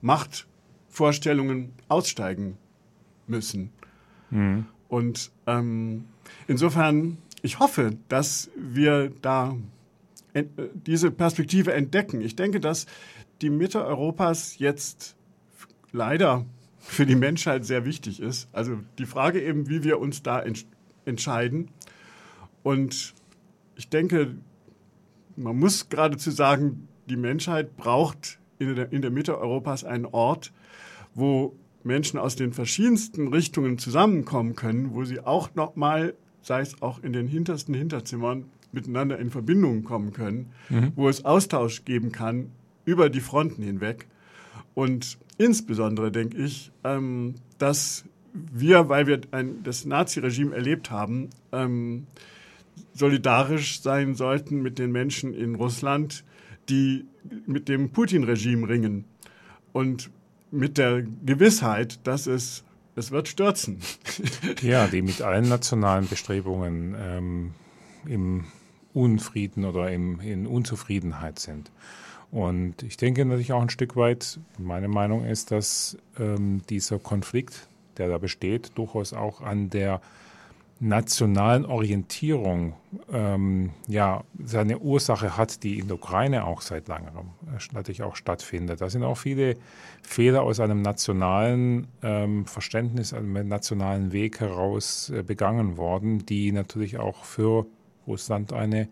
[0.00, 2.56] Machtvorstellungen aussteigen
[3.26, 3.70] müssen.
[4.88, 6.04] Und ähm,
[6.46, 9.56] insofern, ich hoffe, dass wir da
[10.32, 12.20] äh, diese Perspektive entdecken.
[12.20, 12.86] Ich denke, dass
[13.42, 15.16] die Mitte Europas jetzt
[15.92, 16.44] leider
[16.78, 18.48] für die Menschheit sehr wichtig ist.
[18.52, 20.64] Also die Frage eben, wie wir uns da entsch
[21.04, 21.68] entscheiden.
[22.62, 23.14] Und
[23.76, 24.34] ich denke,
[25.36, 30.52] man muss geradezu sagen, die Menschheit braucht in der, in der Mitte Europas einen Ort,
[31.14, 37.02] wo Menschen aus den verschiedensten Richtungen zusammenkommen können, wo sie auch nochmal, sei es auch
[37.02, 40.52] in den hintersten Hinterzimmern, miteinander in Verbindung kommen können,
[40.94, 42.50] wo es Austausch geben kann
[42.84, 44.06] über die Fronten hinweg.
[44.74, 52.06] Und insbesondere denke ich, ähm, dass wir, weil wir ein, das Naziregime erlebt haben, ähm,
[52.94, 56.24] solidarisch sein sollten mit den Menschen in Russland,
[56.68, 57.06] die
[57.46, 59.04] mit dem Putin-Regime ringen.
[59.72, 60.10] Und
[60.50, 62.64] mit der Gewissheit, dass es,
[62.96, 63.78] es wird stürzen.
[64.62, 67.50] Ja, die mit allen nationalen Bestrebungen ähm,
[68.06, 68.44] im
[68.92, 71.70] Unfrieden oder im, in Unzufriedenheit sind.
[72.30, 77.68] Und ich denke natürlich auch ein Stück weit, meine Meinung ist, dass ähm, dieser Konflikt,
[77.96, 80.00] der da besteht, durchaus auch an der
[80.80, 82.74] nationalen Orientierung
[83.12, 87.08] ähm, ja seine Ursache hat, die in der Ukraine auch seit langem
[87.46, 88.80] äh, natürlich auch stattfindet.
[88.80, 89.56] Da sind auch viele
[90.02, 96.98] Fehler aus einem nationalen ähm, Verständnis, einem nationalen Weg heraus äh, begangen worden, die natürlich
[96.98, 97.66] auch für
[98.06, 98.88] Russland eine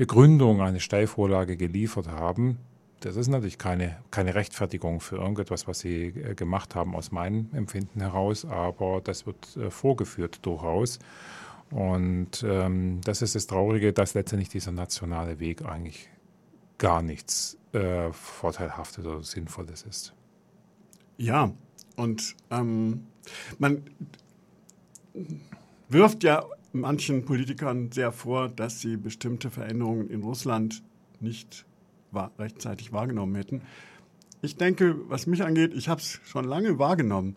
[0.00, 2.56] Begründung, eine Steilvorlage geliefert haben.
[3.00, 7.50] Das ist natürlich keine, keine Rechtfertigung für irgendetwas, was sie äh, gemacht haben, aus meinem
[7.52, 11.00] Empfinden heraus, aber das wird äh, vorgeführt durchaus.
[11.70, 16.08] Und ähm, das ist das Traurige, dass letztendlich dieser nationale Weg eigentlich
[16.78, 20.14] gar nichts äh, Vorteilhaftes oder Sinnvolles ist.
[21.18, 21.52] Ja,
[21.96, 23.06] und ähm,
[23.58, 23.82] man
[25.90, 30.82] wirft ja manchen Politikern sehr vor, dass sie bestimmte Veränderungen in Russland
[31.20, 31.64] nicht
[32.38, 33.62] rechtzeitig wahrgenommen hätten.
[34.42, 37.36] Ich denke, was mich angeht, ich habe es schon lange wahrgenommen.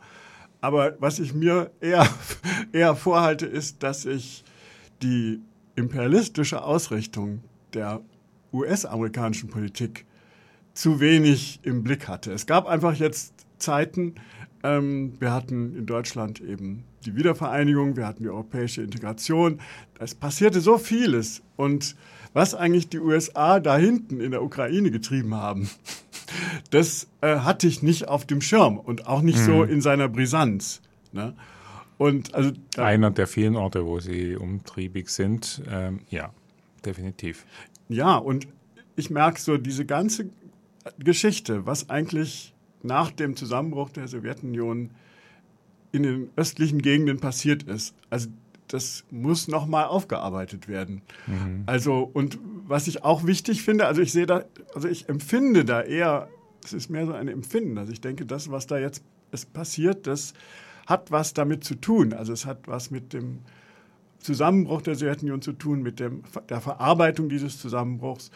[0.62, 2.08] Aber was ich mir eher,
[2.72, 4.44] eher vorhalte, ist, dass ich
[5.02, 5.42] die
[5.76, 7.42] imperialistische Ausrichtung
[7.74, 8.02] der
[8.54, 10.06] US-amerikanischen Politik
[10.74, 12.32] zu wenig im Blick hatte.
[12.32, 14.16] Es gab einfach jetzt Zeiten,
[14.64, 19.60] ähm, wir hatten in Deutschland eben die Wiedervereinigung, wir hatten die europäische Integration.
[20.00, 21.42] Es passierte so vieles.
[21.58, 21.96] Und
[22.34, 25.70] was eigentlich die USA da hinten in der Ukraine getrieben haben,
[26.72, 30.82] das äh, hatte ich nicht auf dem Schirm und auch nicht so in seiner Brisanz.
[31.12, 31.36] Ne?
[31.98, 36.32] Und also da, Einer der vielen Orte, wo sie umtriebig sind, ähm, ja,
[36.86, 37.46] definitiv.
[37.90, 38.48] Ja, und
[38.96, 40.30] ich merke so diese ganze
[41.00, 42.53] Geschichte, was eigentlich
[42.84, 44.92] nach dem Zusammenbruch der Sowjetunion
[45.92, 47.96] in den östlichen Gegenden passiert ist.
[48.10, 48.30] Also
[48.68, 51.02] das muss nochmal aufgearbeitet werden.
[51.68, 55.82] Also, und was ich auch wichtig finde, also ich sehe da, also ich empfinde da
[55.82, 56.28] eher,
[56.64, 57.78] es ist mehr so ein Empfinden.
[57.78, 60.34] Also ich denke, das, was da jetzt ist passiert, das
[60.88, 62.14] hat was damit zu tun.
[62.14, 63.40] Also es hat was mit dem
[64.20, 68.32] Zusammenbruch der Sowjetunion zu tun, mit dem, der Verarbeitung dieses Zusammenbruchs.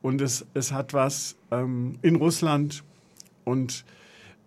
[0.00, 2.84] Und es, es hat was ähm, in Russland
[3.44, 3.84] und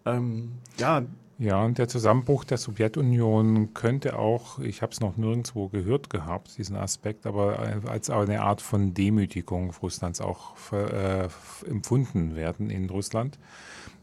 [0.05, 1.03] ähm, ja,
[1.37, 6.57] Ja, und der Zusammenbruch der Sowjetunion könnte auch, ich habe es noch nirgendwo gehört gehabt,
[6.57, 11.27] diesen Aspekt, aber als eine Art von Demütigung Russlands auch äh,
[11.69, 13.37] empfunden werden in Russland.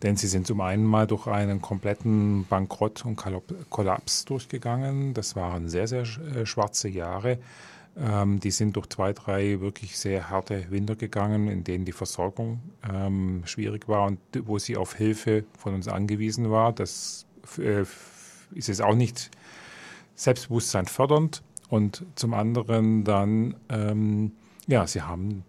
[0.03, 5.15] Denn sie sind zum einen mal durch einen kompletten Bankrott und Kollap- Kollaps durchgegangen.
[5.15, 7.39] Das waren sehr, sehr äh, schwarze Jahre.
[7.97, 12.61] Ähm, die sind durch zwei, drei wirklich sehr harte Winter gegangen, in denen die Versorgung
[12.91, 16.73] ähm, schwierig war und wo sie auf Hilfe von uns angewiesen war.
[16.73, 17.27] Das
[17.59, 17.85] äh,
[18.55, 19.31] ist jetzt auch nicht
[20.15, 21.43] Selbstbewusstsein fördernd.
[21.69, 24.33] Und zum anderen dann, ähm,
[24.67, 25.45] ja, sie haben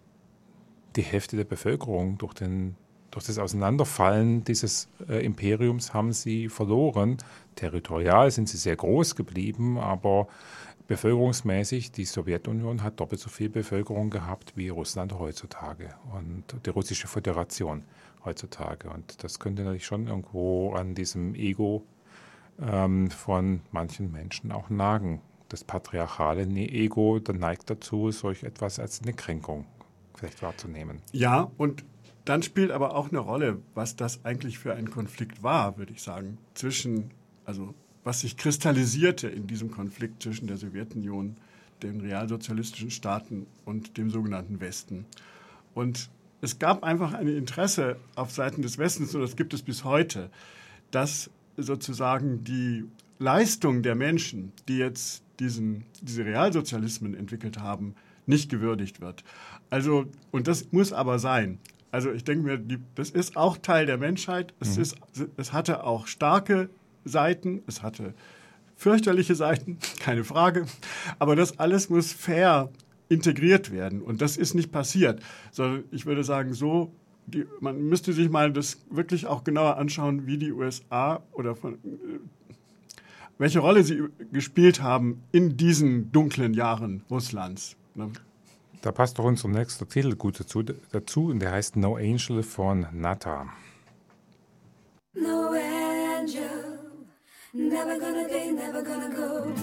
[0.95, 2.75] die Hälfte der Bevölkerung durch, den,
[3.11, 7.17] durch das Auseinanderfallen dieses äh, Imperiums haben sie verloren.
[7.55, 10.27] Territorial sind sie sehr groß geblieben, aber
[10.87, 17.07] bevölkerungsmäßig, die Sowjetunion hat doppelt so viel Bevölkerung gehabt wie Russland heutzutage und die russische
[17.07, 17.83] Föderation
[18.25, 18.89] heutzutage.
[18.89, 21.83] Und das könnte natürlich schon irgendwo an diesem Ego
[22.61, 25.21] ähm, von manchen Menschen auch nagen.
[25.49, 29.65] Das patriarchale Ne- Ego neigt dazu, solch etwas als eine Kränkung
[30.15, 31.01] vielleicht wahrzunehmen.
[31.11, 31.83] Ja, und
[32.25, 36.01] dann spielt aber auch eine Rolle, was das eigentlich für ein Konflikt war, würde ich
[36.01, 37.11] sagen, zwischen,
[37.45, 37.73] also
[38.03, 41.37] was sich kristallisierte in diesem Konflikt zwischen der Sowjetunion,
[41.81, 45.05] den realsozialistischen Staaten und dem sogenannten Westen.
[45.73, 46.09] Und
[46.41, 50.29] es gab einfach ein Interesse auf Seiten des Westens, und das gibt es bis heute,
[50.91, 52.85] dass sozusagen die
[53.19, 57.95] Leistung der Menschen, die jetzt diesen, diese Realsozialismen entwickelt haben,
[58.25, 59.23] nicht gewürdigt wird.
[59.69, 61.59] Also, und das muss aber sein.
[61.91, 64.53] Also ich denke mir, das ist auch Teil der Menschheit.
[64.59, 64.95] Es, ist,
[65.37, 66.69] es hatte auch starke
[67.05, 68.13] Seiten, es hatte
[68.75, 70.65] fürchterliche Seiten, keine Frage.
[71.19, 72.69] Aber das alles muss fair
[73.09, 74.01] integriert werden.
[74.01, 76.91] Und das ist nicht passiert, sondern ich würde sagen, so
[77.25, 81.75] die, man müsste sich mal das wirklich auch genauer anschauen, wie die USA oder von,
[81.75, 82.19] äh,
[83.37, 87.75] welche Rolle sie gespielt haben in diesen dunklen Jahren Russlands.
[87.95, 88.11] Ne?
[88.81, 92.87] Da passt doch unser nächster Titel gut dazu, dazu und der heißt No Angel von
[92.91, 93.47] Nata.
[95.15, 95.82] No angel,
[97.53, 99.53] never gonna be, never gonna go.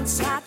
[0.00, 0.39] and.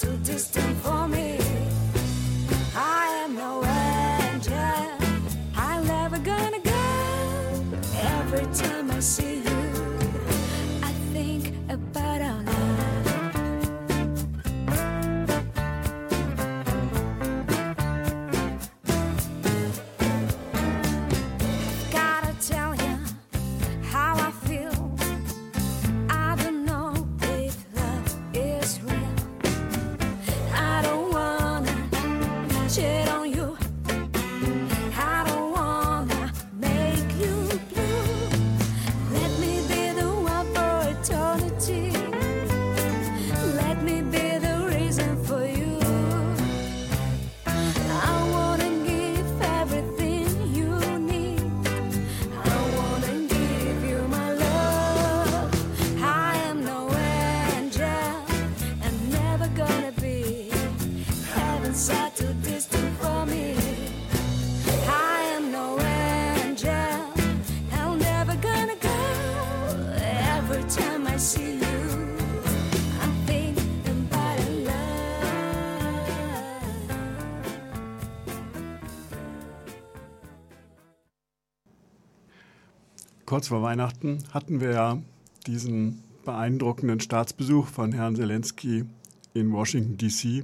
[83.33, 85.01] Kurz vor Weihnachten hatten wir ja
[85.47, 88.85] diesen beeindruckenden Staatsbesuch von Herrn Zelensky
[89.33, 90.43] in Washington, D.C.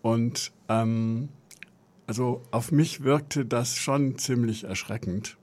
[0.00, 1.30] Und ähm,
[2.06, 5.36] also auf mich wirkte das schon ziemlich erschreckend.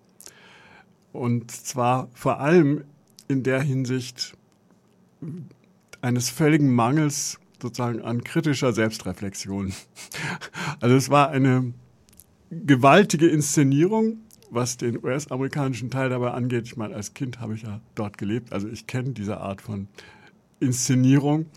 [1.11, 2.85] Und zwar vor allem
[3.27, 4.37] in der Hinsicht
[5.99, 9.73] eines völligen Mangels sozusagen an kritischer Selbstreflexion.
[10.79, 11.73] Also es war eine
[12.51, 14.19] gewaltige Inszenierung,
[14.51, 16.65] was den US-amerikanischen Teil dabei angeht.
[16.65, 19.87] Ich meine, als Kind habe ich ja dort gelebt, also ich kenne diese Art von
[20.59, 21.47] Inszenierung.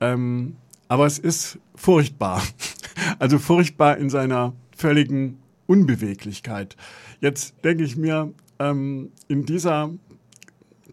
[0.00, 0.56] Ähm,
[0.88, 2.42] aber es ist furchtbar.
[3.18, 6.76] Also furchtbar in seiner völligen Unbeweglichkeit.
[7.20, 9.90] Jetzt denke ich mir, ähm, in dieser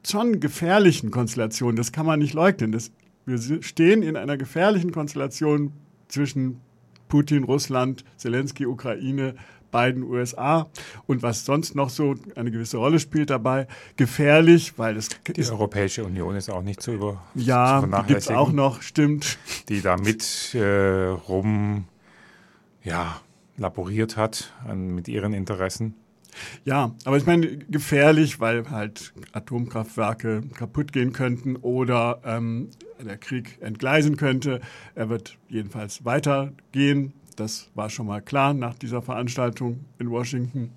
[0.05, 2.71] schon gefährlichen Konstellation, das kann man nicht leugnen.
[2.71, 2.91] Das,
[3.25, 5.73] wir stehen in einer gefährlichen Konstellation
[6.07, 6.59] zwischen
[7.07, 9.35] Putin, Russland, Zelensky, Ukraine,
[9.71, 10.69] Biden, USA
[11.07, 13.67] und was sonst noch so eine gewisse Rolle spielt dabei.
[13.95, 18.51] Gefährlich, weil es Die Europäische Union ist auch nicht zu, über, ja, gibt es auch
[18.51, 19.37] noch, stimmt.
[19.69, 21.85] die da mit äh, rum
[22.83, 23.21] ja,
[23.57, 25.95] laboriert hat an, mit ihren Interessen.
[26.63, 32.69] Ja, aber ich meine, gefährlich, weil halt Atomkraftwerke kaputt gehen könnten oder ähm,
[32.99, 34.61] der Krieg entgleisen könnte.
[34.95, 37.13] Er wird jedenfalls weitergehen.
[37.41, 40.69] Das war schon mal klar nach dieser Veranstaltung in Washington.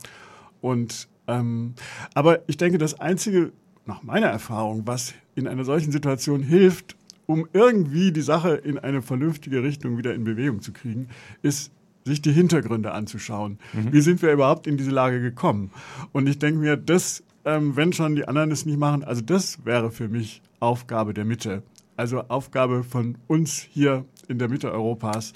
[0.62, 1.74] Und ähm,
[2.14, 3.52] aber ich denke, das Einzige,
[3.84, 6.96] nach meiner Erfahrung, was in einer solchen Situation hilft,
[7.26, 11.08] um irgendwie die Sache in eine vernünftige Richtung wieder in Bewegung zu kriegen,
[11.42, 11.70] ist
[12.04, 13.58] sich die Hintergründe anzuschauen.
[13.90, 15.70] Wie sind wir überhaupt in diese Lage gekommen?
[16.12, 19.64] Und ich denke mir, das, ähm, wenn schon die anderen es nicht machen, also das
[19.64, 21.62] wäre für mich Aufgabe der Mitte.
[21.96, 25.32] Also Aufgabe von uns hier in der Mitte Europas,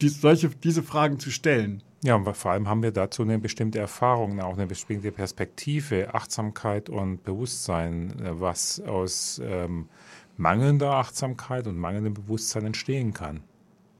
[0.00, 1.82] die, solche, diese Fragen zu stellen.
[2.02, 6.90] Ja, und vor allem haben wir dazu eine bestimmte Erfahrung, auch eine bestimmte Perspektive, Achtsamkeit
[6.90, 9.88] und Bewusstsein, was aus ähm,
[10.36, 13.40] mangelnder Achtsamkeit und mangelndem Bewusstsein entstehen kann.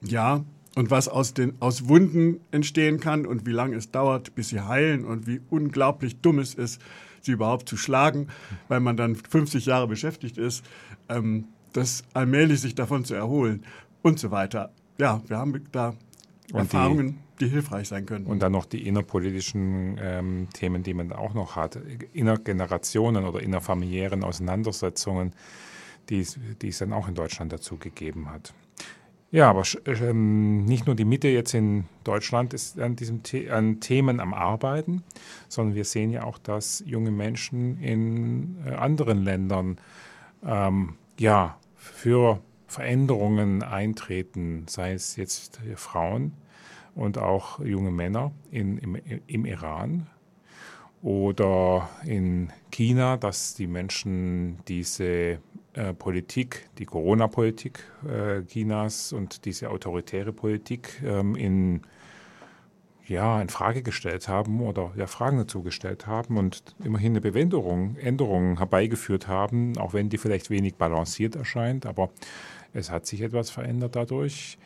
[0.03, 4.49] Ja, und was aus, den, aus Wunden entstehen kann und wie lange es dauert, bis
[4.49, 6.83] sie heilen und wie unglaublich dumm es ist,
[7.23, 8.29] sie überhaupt zu schlagen,
[8.69, 10.65] weil man dann 50 Jahre beschäftigt ist,
[11.09, 13.65] ähm, das allmählich sich davon zu erholen
[14.03, 14.73] und so weiter.
[14.99, 15.95] Ja, wir haben da
[16.49, 18.27] die- Erfahrungen, die, hilfreich sein können.
[18.27, 21.79] Und dann noch die innerpolitischen ähm, Themen, die man auch noch hat,
[22.13, 25.33] innergenerationen oder innerfamiliären Auseinandersetzungen,
[26.09, 28.55] die es, die es dann auch in Deutschland dazu gegeben hat.
[29.35, 33.81] Ja, aber ähm, nicht nur die Mitte jetzt in Deutschland ist an diesem The an
[33.81, 35.03] Themen am Arbeiten,
[35.49, 39.79] sondern wir sehen ja auch, dass junge Menschen in äh, anderen Ländern
[40.47, 42.39] ähm, ja für
[42.75, 46.33] Veränderungen eintreten, sei es jetzt Frauen
[46.95, 48.97] und auch junge Männer in, im,
[49.27, 50.09] im Iran
[51.03, 55.39] oder in China, dass die Menschen diese
[55.75, 61.83] äh, Politik, die Corona-Politik äh, Chinas und diese autoritäre Politik ähm, in,
[63.07, 67.97] ja, in Frage gestellt haben oder ja, Fragen dazu gestellt haben und immerhin eine Bewänderung,
[67.97, 72.11] Änderungen herbeigeführt haben, auch wenn die vielleicht wenig balanciert erscheint, aber
[72.75, 74.59] es hat sich etwas verändert dadurch.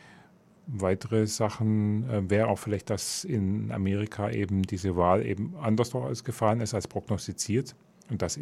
[0.67, 6.61] Weitere Sachen äh, wäre auch vielleicht, dass in Amerika eben diese Wahl eben anders ausgefallen
[6.61, 7.75] ist als prognostiziert
[8.09, 8.39] und dass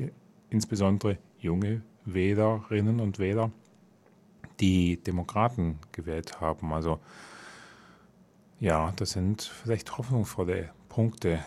[0.49, 3.51] insbesondere junge Wählerinnen und Wähler
[4.59, 6.73] die Demokraten gewählt haben.
[6.73, 6.99] Also
[8.59, 11.39] ja, das sind vielleicht hoffnungsvolle Punkte.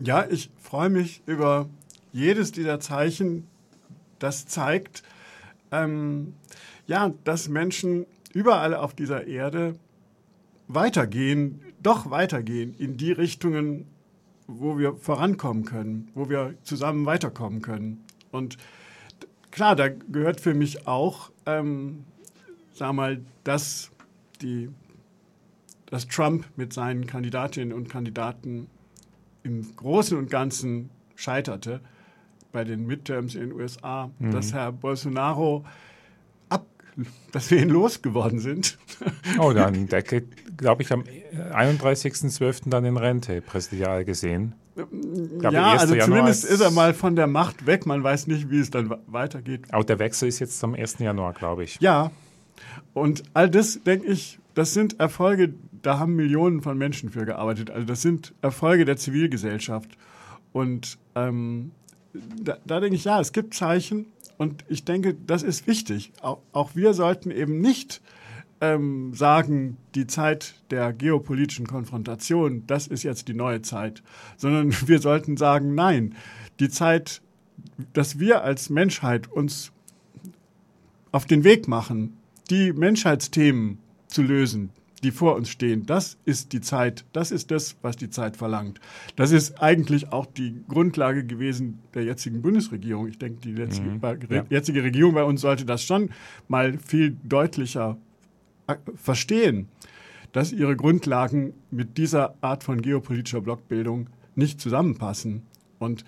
[0.00, 1.68] Ja, ich freue mich über
[2.12, 3.46] jedes dieser Zeichen,
[4.18, 5.02] das zeigt,
[5.74, 6.34] ähm,
[6.86, 9.74] ja, dass Menschen überall auf dieser Erde
[10.68, 13.86] weitergehen, doch weitergehen in die Richtungen,
[14.46, 18.04] wo wir vorankommen können, wo wir zusammen weiterkommen können.
[18.30, 18.56] Und
[19.50, 22.04] klar, da gehört für mich auch, ähm,
[22.74, 23.90] sag mal, dass
[24.42, 24.70] die
[25.86, 28.66] dass Trump mit seinen Kandidatinnen und Kandidaten
[29.44, 31.80] im Großen und Ganzen scheiterte
[32.54, 35.64] bei den Midterms in den USA, dass Herr Bolsonaro
[36.48, 36.64] ab,
[37.32, 38.78] dass wir ihn losgeworden sind.
[39.40, 42.70] Oh, dann der geht, glaube ich, am 31.12.
[42.70, 44.54] dann in Rente, präsidial gesehen.
[44.76, 45.80] glaube, ja, 1.
[45.82, 47.86] also Januar zumindest ist- er mal von der Macht weg.
[47.86, 49.62] Man weiß nicht, wie es dann weitergeht.
[49.72, 51.00] Auch der Wechsel ist jetzt am 1.
[51.00, 51.80] Januar, glaube ich.
[51.80, 52.12] Ja,
[52.92, 57.70] und all das, denke ich, das sind Erfolge, da haben Millionen von Menschen für gearbeitet.
[57.70, 59.90] Also das sind Erfolge der Zivilgesellschaft.
[60.52, 61.72] Und ähm,
[62.42, 64.06] da, da denke ich, ja, es gibt Zeichen
[64.36, 66.12] und ich denke, das ist wichtig.
[66.20, 68.00] Auch, auch wir sollten eben nicht
[68.60, 74.02] ähm, sagen, die Zeit der geopolitischen Konfrontation, das ist jetzt die neue Zeit,
[74.36, 76.14] sondern wir sollten sagen, nein,
[76.60, 77.20] die Zeit,
[77.92, 79.72] dass wir als Menschheit uns
[81.12, 82.16] auf den Weg machen,
[82.50, 84.70] die Menschheitsthemen zu lösen,
[85.04, 85.86] die vor uns stehen.
[85.86, 88.80] Das ist die Zeit, das ist das, was die Zeit verlangt.
[89.16, 93.06] Das ist eigentlich auch die Grundlage gewesen der jetzigen Bundesregierung.
[93.06, 94.44] Ich denke, die jetzige, bei- ja.
[94.50, 96.10] jetzige Regierung bei uns sollte das schon
[96.48, 97.96] mal viel deutlicher
[98.66, 99.68] äh, verstehen,
[100.32, 105.42] dass ihre Grundlagen mit dieser Art von geopolitischer Blockbildung nicht zusammenpassen.
[105.78, 106.04] Und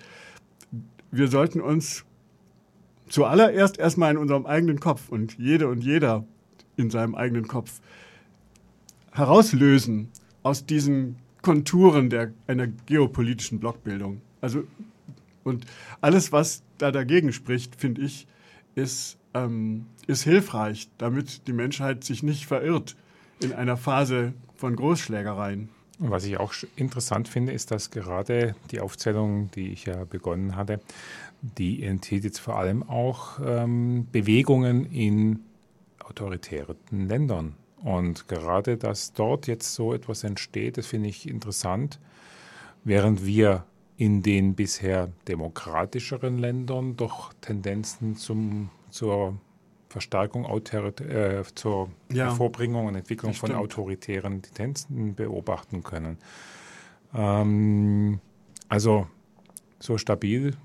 [1.11, 2.03] wir sollten uns
[3.07, 6.25] zuallererst erstmal in unserem eigenen Kopf und jede und jeder
[6.75, 7.79] in seinem eigenen Kopf
[9.17, 10.09] herauslösen
[10.43, 14.21] aus diesen Konturen der, einer geopolitischen Blockbildung.
[14.41, 14.63] Also,
[15.43, 15.65] und
[16.01, 18.27] alles, was da dagegen spricht, finde ich,
[18.75, 22.95] ist, ähm, ist hilfreich, damit die Menschheit sich nicht verirrt
[23.39, 25.69] in einer Phase von Großschlägereien.
[25.99, 30.55] Und was ich auch interessant finde, ist, dass gerade die Aufzählung, die ich ja begonnen
[30.55, 30.79] hatte,
[31.41, 35.39] die enthält jetzt vor allem auch ähm, Bewegungen in
[36.03, 37.55] autoritären Ländern.
[37.83, 41.99] Und gerade, dass dort jetzt so etwas entsteht, das finde ich interessant,
[42.83, 43.65] während wir
[43.97, 49.37] in den bisher demokratischeren Ländern doch Tendenzen zum, zur
[49.89, 56.17] Verstärkung, äh, zur Ja, Hervorbringung und Entwicklung von autoritären Tendenzen beobachten können.
[57.13, 58.19] Ähm,
[58.69, 59.07] also
[59.79, 60.55] so stabil,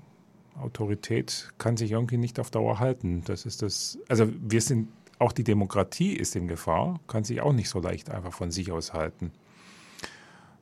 [0.61, 3.23] Autorität kann sich irgendwie nicht auf Dauer halten.
[3.25, 4.89] Das ist das, also wir sind,
[5.19, 8.71] auch die Demokratie ist in Gefahr, kann sich auch nicht so leicht einfach von sich
[8.71, 9.31] aus halten.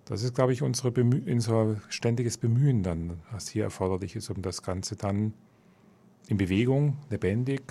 [0.05, 4.41] Das ist, glaube ich, unsere Bemü unser ständiges Bemühen dann, was hier erforderlich ist, um
[4.41, 5.33] das Ganze dann
[6.27, 7.61] in Bewegung, lebendig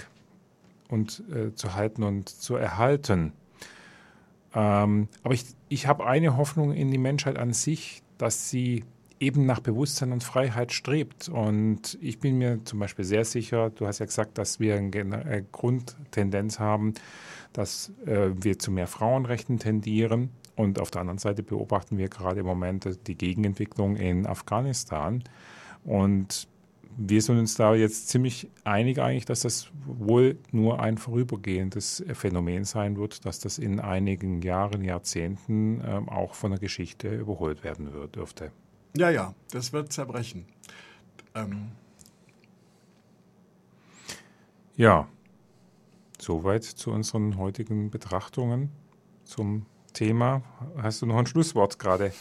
[0.88, 3.32] und äh, zu halten und zu erhalten.
[4.54, 8.84] Ähm, aber ich, ich habe eine Hoffnung in die Menschheit an sich, dass sie
[9.20, 11.28] eben nach Bewusstsein und Freiheit strebt.
[11.28, 15.24] Und ich bin mir zum Beispiel sehr sicher, du hast ja gesagt, dass wir eine
[15.24, 16.94] äh, Grundtendenz haben,
[17.52, 20.30] dass äh, wir zu mehr Frauenrechten tendieren.
[20.56, 25.22] Und auf der anderen Seite beobachten wir gerade im Moment die Gegenentwicklung in Afghanistan.
[25.84, 26.48] Und
[26.96, 32.64] wir sind uns da jetzt ziemlich einig eigentlich, dass das wohl nur ein vorübergehendes Phänomen
[32.64, 37.92] sein wird, dass das in einigen Jahren, Jahrzehnten ähm, auch von der Geschichte überholt werden
[37.92, 38.50] wird, dürfte.
[38.96, 40.46] Ja, ja, das wird zerbrechen.
[41.34, 41.72] Ähm,
[44.76, 45.08] Ja,
[46.18, 48.70] soweit zu unseren heutigen Betrachtungen
[49.24, 50.42] zum Thema.
[50.78, 52.12] Hast du noch ein Schlusswort gerade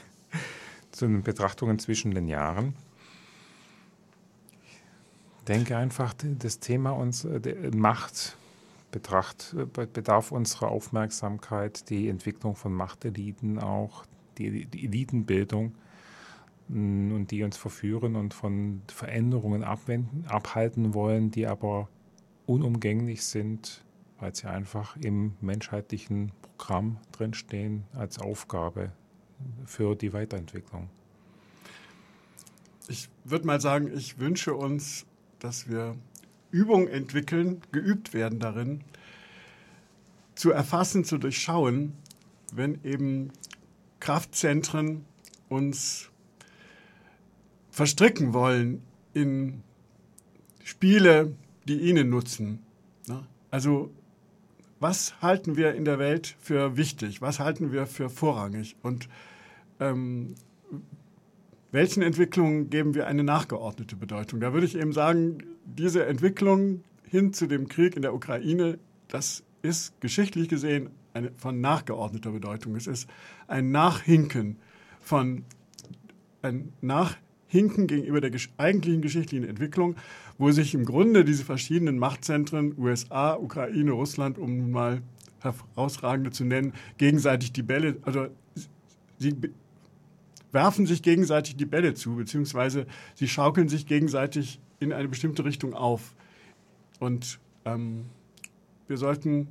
[0.92, 2.74] zu den Betrachtungen zwischen den Jahren?
[5.48, 8.36] Denke einfach, das Thema uns, äh, Macht
[8.92, 14.04] betracht, äh, be- bedarf unserer Aufmerksamkeit, die Entwicklung von Machteliten auch,
[14.38, 15.74] die, die Elitenbildung
[16.68, 21.88] mh, und die uns verführen und von Veränderungen abwenden, abhalten wollen, die aber
[22.46, 23.84] unumgänglich sind,
[24.18, 28.92] weil sie einfach im menschheitlichen Programm drinstehen als Aufgabe
[29.64, 30.88] für die Weiterentwicklung.
[32.88, 35.06] ich würde mal sagen, ich wünsche uns,
[35.38, 35.96] dass wir
[36.50, 38.84] Übung entwickeln, geübt werden darin,
[40.34, 41.94] zu erfassen, zu durchschauen,
[42.52, 43.30] wenn eben
[44.02, 45.04] Kraftzentren
[45.48, 46.10] uns
[47.70, 48.82] verstricken wollen
[49.14, 49.62] in
[50.64, 51.36] Spiele,
[51.68, 52.58] die ihnen nutzen.
[53.52, 53.92] Also
[54.80, 57.22] was halten wir in der Welt für wichtig?
[57.22, 58.74] Was halten wir für vorrangig?
[58.82, 59.08] Und
[59.78, 60.34] ähm,
[61.70, 64.40] welchen Entwicklungen geben wir eine nachgeordnete Bedeutung?
[64.40, 69.44] Da würde ich eben sagen, diese Entwicklung hin zu dem Krieg in der Ukraine, das
[69.62, 72.76] ist geschichtlich gesehen eine, von nachgeordneter Bedeutung.
[72.76, 73.08] Es ist
[73.52, 74.56] ein Nachhinken
[75.00, 75.44] von
[76.40, 79.96] ein Nachhinken gegenüber der eigentlichen geschichtlichen Entwicklung,
[80.38, 85.02] wo sich im Grunde diese verschiedenen Machtzentren, USA, Ukraine, Russland, um mal
[85.40, 88.28] herausragende zu nennen, gegenseitig die Bälle, also
[89.18, 89.36] sie
[90.50, 95.74] werfen sich gegenseitig die Bälle zu, beziehungsweise sie schaukeln sich gegenseitig in eine bestimmte Richtung
[95.74, 96.14] auf.
[97.00, 98.06] Und ähm,
[98.88, 99.48] wir sollten,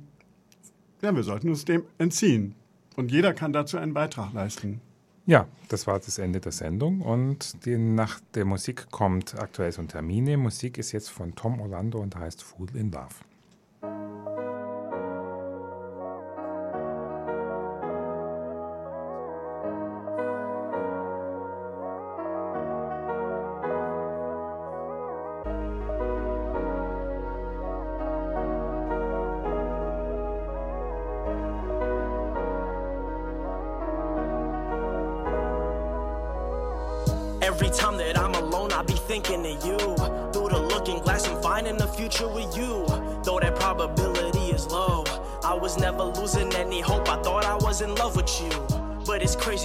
[1.02, 2.54] ja, wir sollten uns dem entziehen.
[2.96, 4.80] Und jeder kann dazu einen Beitrag leisten.
[5.24, 9.88] Ja, das war das Ende der Sendung und die, nach der Musik kommt Aktuelles und
[9.88, 10.36] Termine.
[10.36, 13.14] Musik ist jetzt von Tom Orlando und heißt Fool in Love.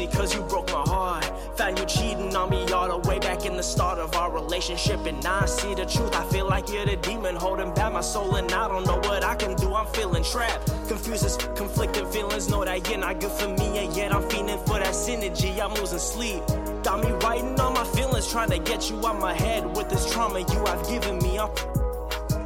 [0.05, 1.25] Cause you broke my heart.
[1.57, 5.03] Found you cheating on me all the way back in the start of our relationship.
[5.07, 6.15] And now I see the truth.
[6.15, 8.35] I feel like you're the demon holding back my soul.
[8.35, 9.73] And I don't know what I can do.
[9.73, 10.67] I'm feeling trapped.
[10.87, 12.47] Confuses, conflicting feelings.
[12.47, 13.85] Know that you're not good for me.
[13.85, 15.59] And yet I'm feeling for that synergy.
[15.59, 16.43] I'm losing sleep.
[16.83, 18.31] Got me writing all my feelings.
[18.31, 21.39] Trying to get you out my head with this trauma you have given me.
[21.39, 21.49] I'm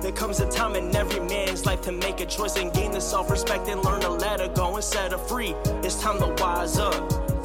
[0.01, 2.99] there comes a time in every man's life to make a choice and gain the
[2.99, 5.53] self respect and learn to let her go and set her free.
[5.83, 6.95] It's time to wise up,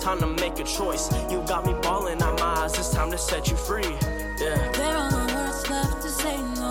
[0.06, 1.10] time to make a choice.
[1.28, 3.82] You got me balling out my eyes, it's time to set you free.
[4.38, 4.70] Yeah.
[4.70, 6.65] There are no words left to say no.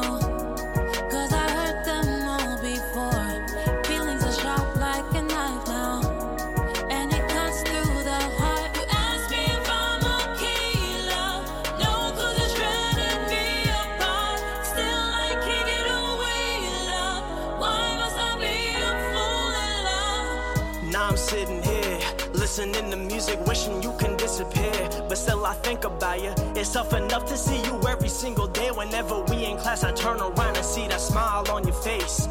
[22.58, 24.72] Listening to music, wishing you can disappear.
[25.10, 26.34] But still, I think about you.
[26.56, 28.72] It's tough enough to see you every single day.
[28.72, 32.30] Whenever we in class, I turn around and see that smile on your face.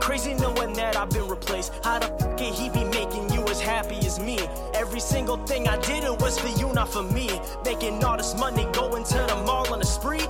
[0.00, 1.72] Crazy knowing that I've been replaced.
[1.82, 4.38] How the fuck can he be making you as happy as me?
[4.72, 7.28] Every single thing I did, it was for you, not for me.
[7.64, 10.26] Making all this money, going to the mall on a spree.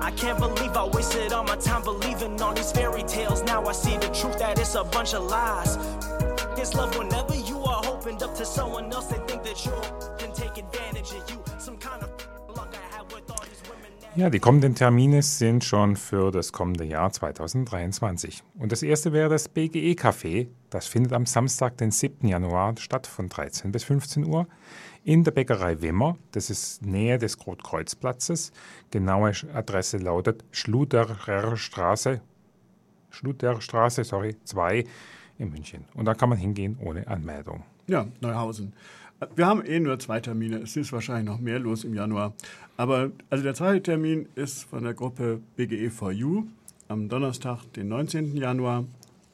[0.00, 3.40] I can't believe I wasted all my time believing on these fairy tales.
[3.44, 5.78] Now I see the truth that it's a bunch of lies.
[6.58, 7.47] It's love whenever you
[8.08, 9.08] opened up to someone else.
[9.08, 9.72] They think that you
[10.18, 11.42] can take advantage of you.
[11.58, 12.10] Some kind of
[12.56, 13.92] luck I had with all these women.
[14.16, 18.42] Ja, die kommenden Termine sind schon für das kommende Jahr 2023.
[18.58, 20.48] Und das erste wäre das BGE Café.
[20.70, 22.26] Das findet am Samstag, den 7.
[22.26, 24.46] Januar statt von 13 bis 15 Uhr
[25.04, 26.16] in der Bäckerei Wimmer.
[26.32, 28.52] Das ist Nähe des Rotkreuzplatzes.
[28.90, 32.20] Genaue Adresse lautet Schluderer Straße,
[33.10, 34.84] Schluderstraße, sorry, 2
[35.38, 35.84] in München.
[35.94, 37.64] Und da kann man hingehen ohne Anmeldung.
[37.88, 38.74] Ja, Neuhausen.
[39.34, 40.58] Wir haben eh nur zwei Termine.
[40.58, 42.34] Es ist wahrscheinlich noch mehr los im Januar.
[42.76, 46.44] Aber also der zweite Termin ist von der Gruppe BGE4U
[46.88, 48.36] am Donnerstag, den 19.
[48.36, 48.84] Januar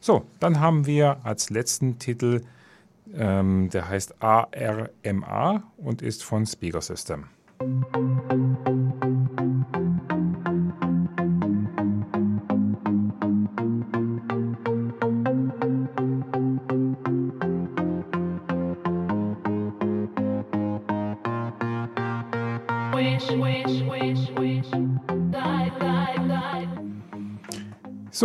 [0.01, 2.41] So, dann haben wir als letzten Titel,
[3.15, 7.25] ähm, der heißt ARMA und ist von Speaker System.
[7.59, 8.76] Wish,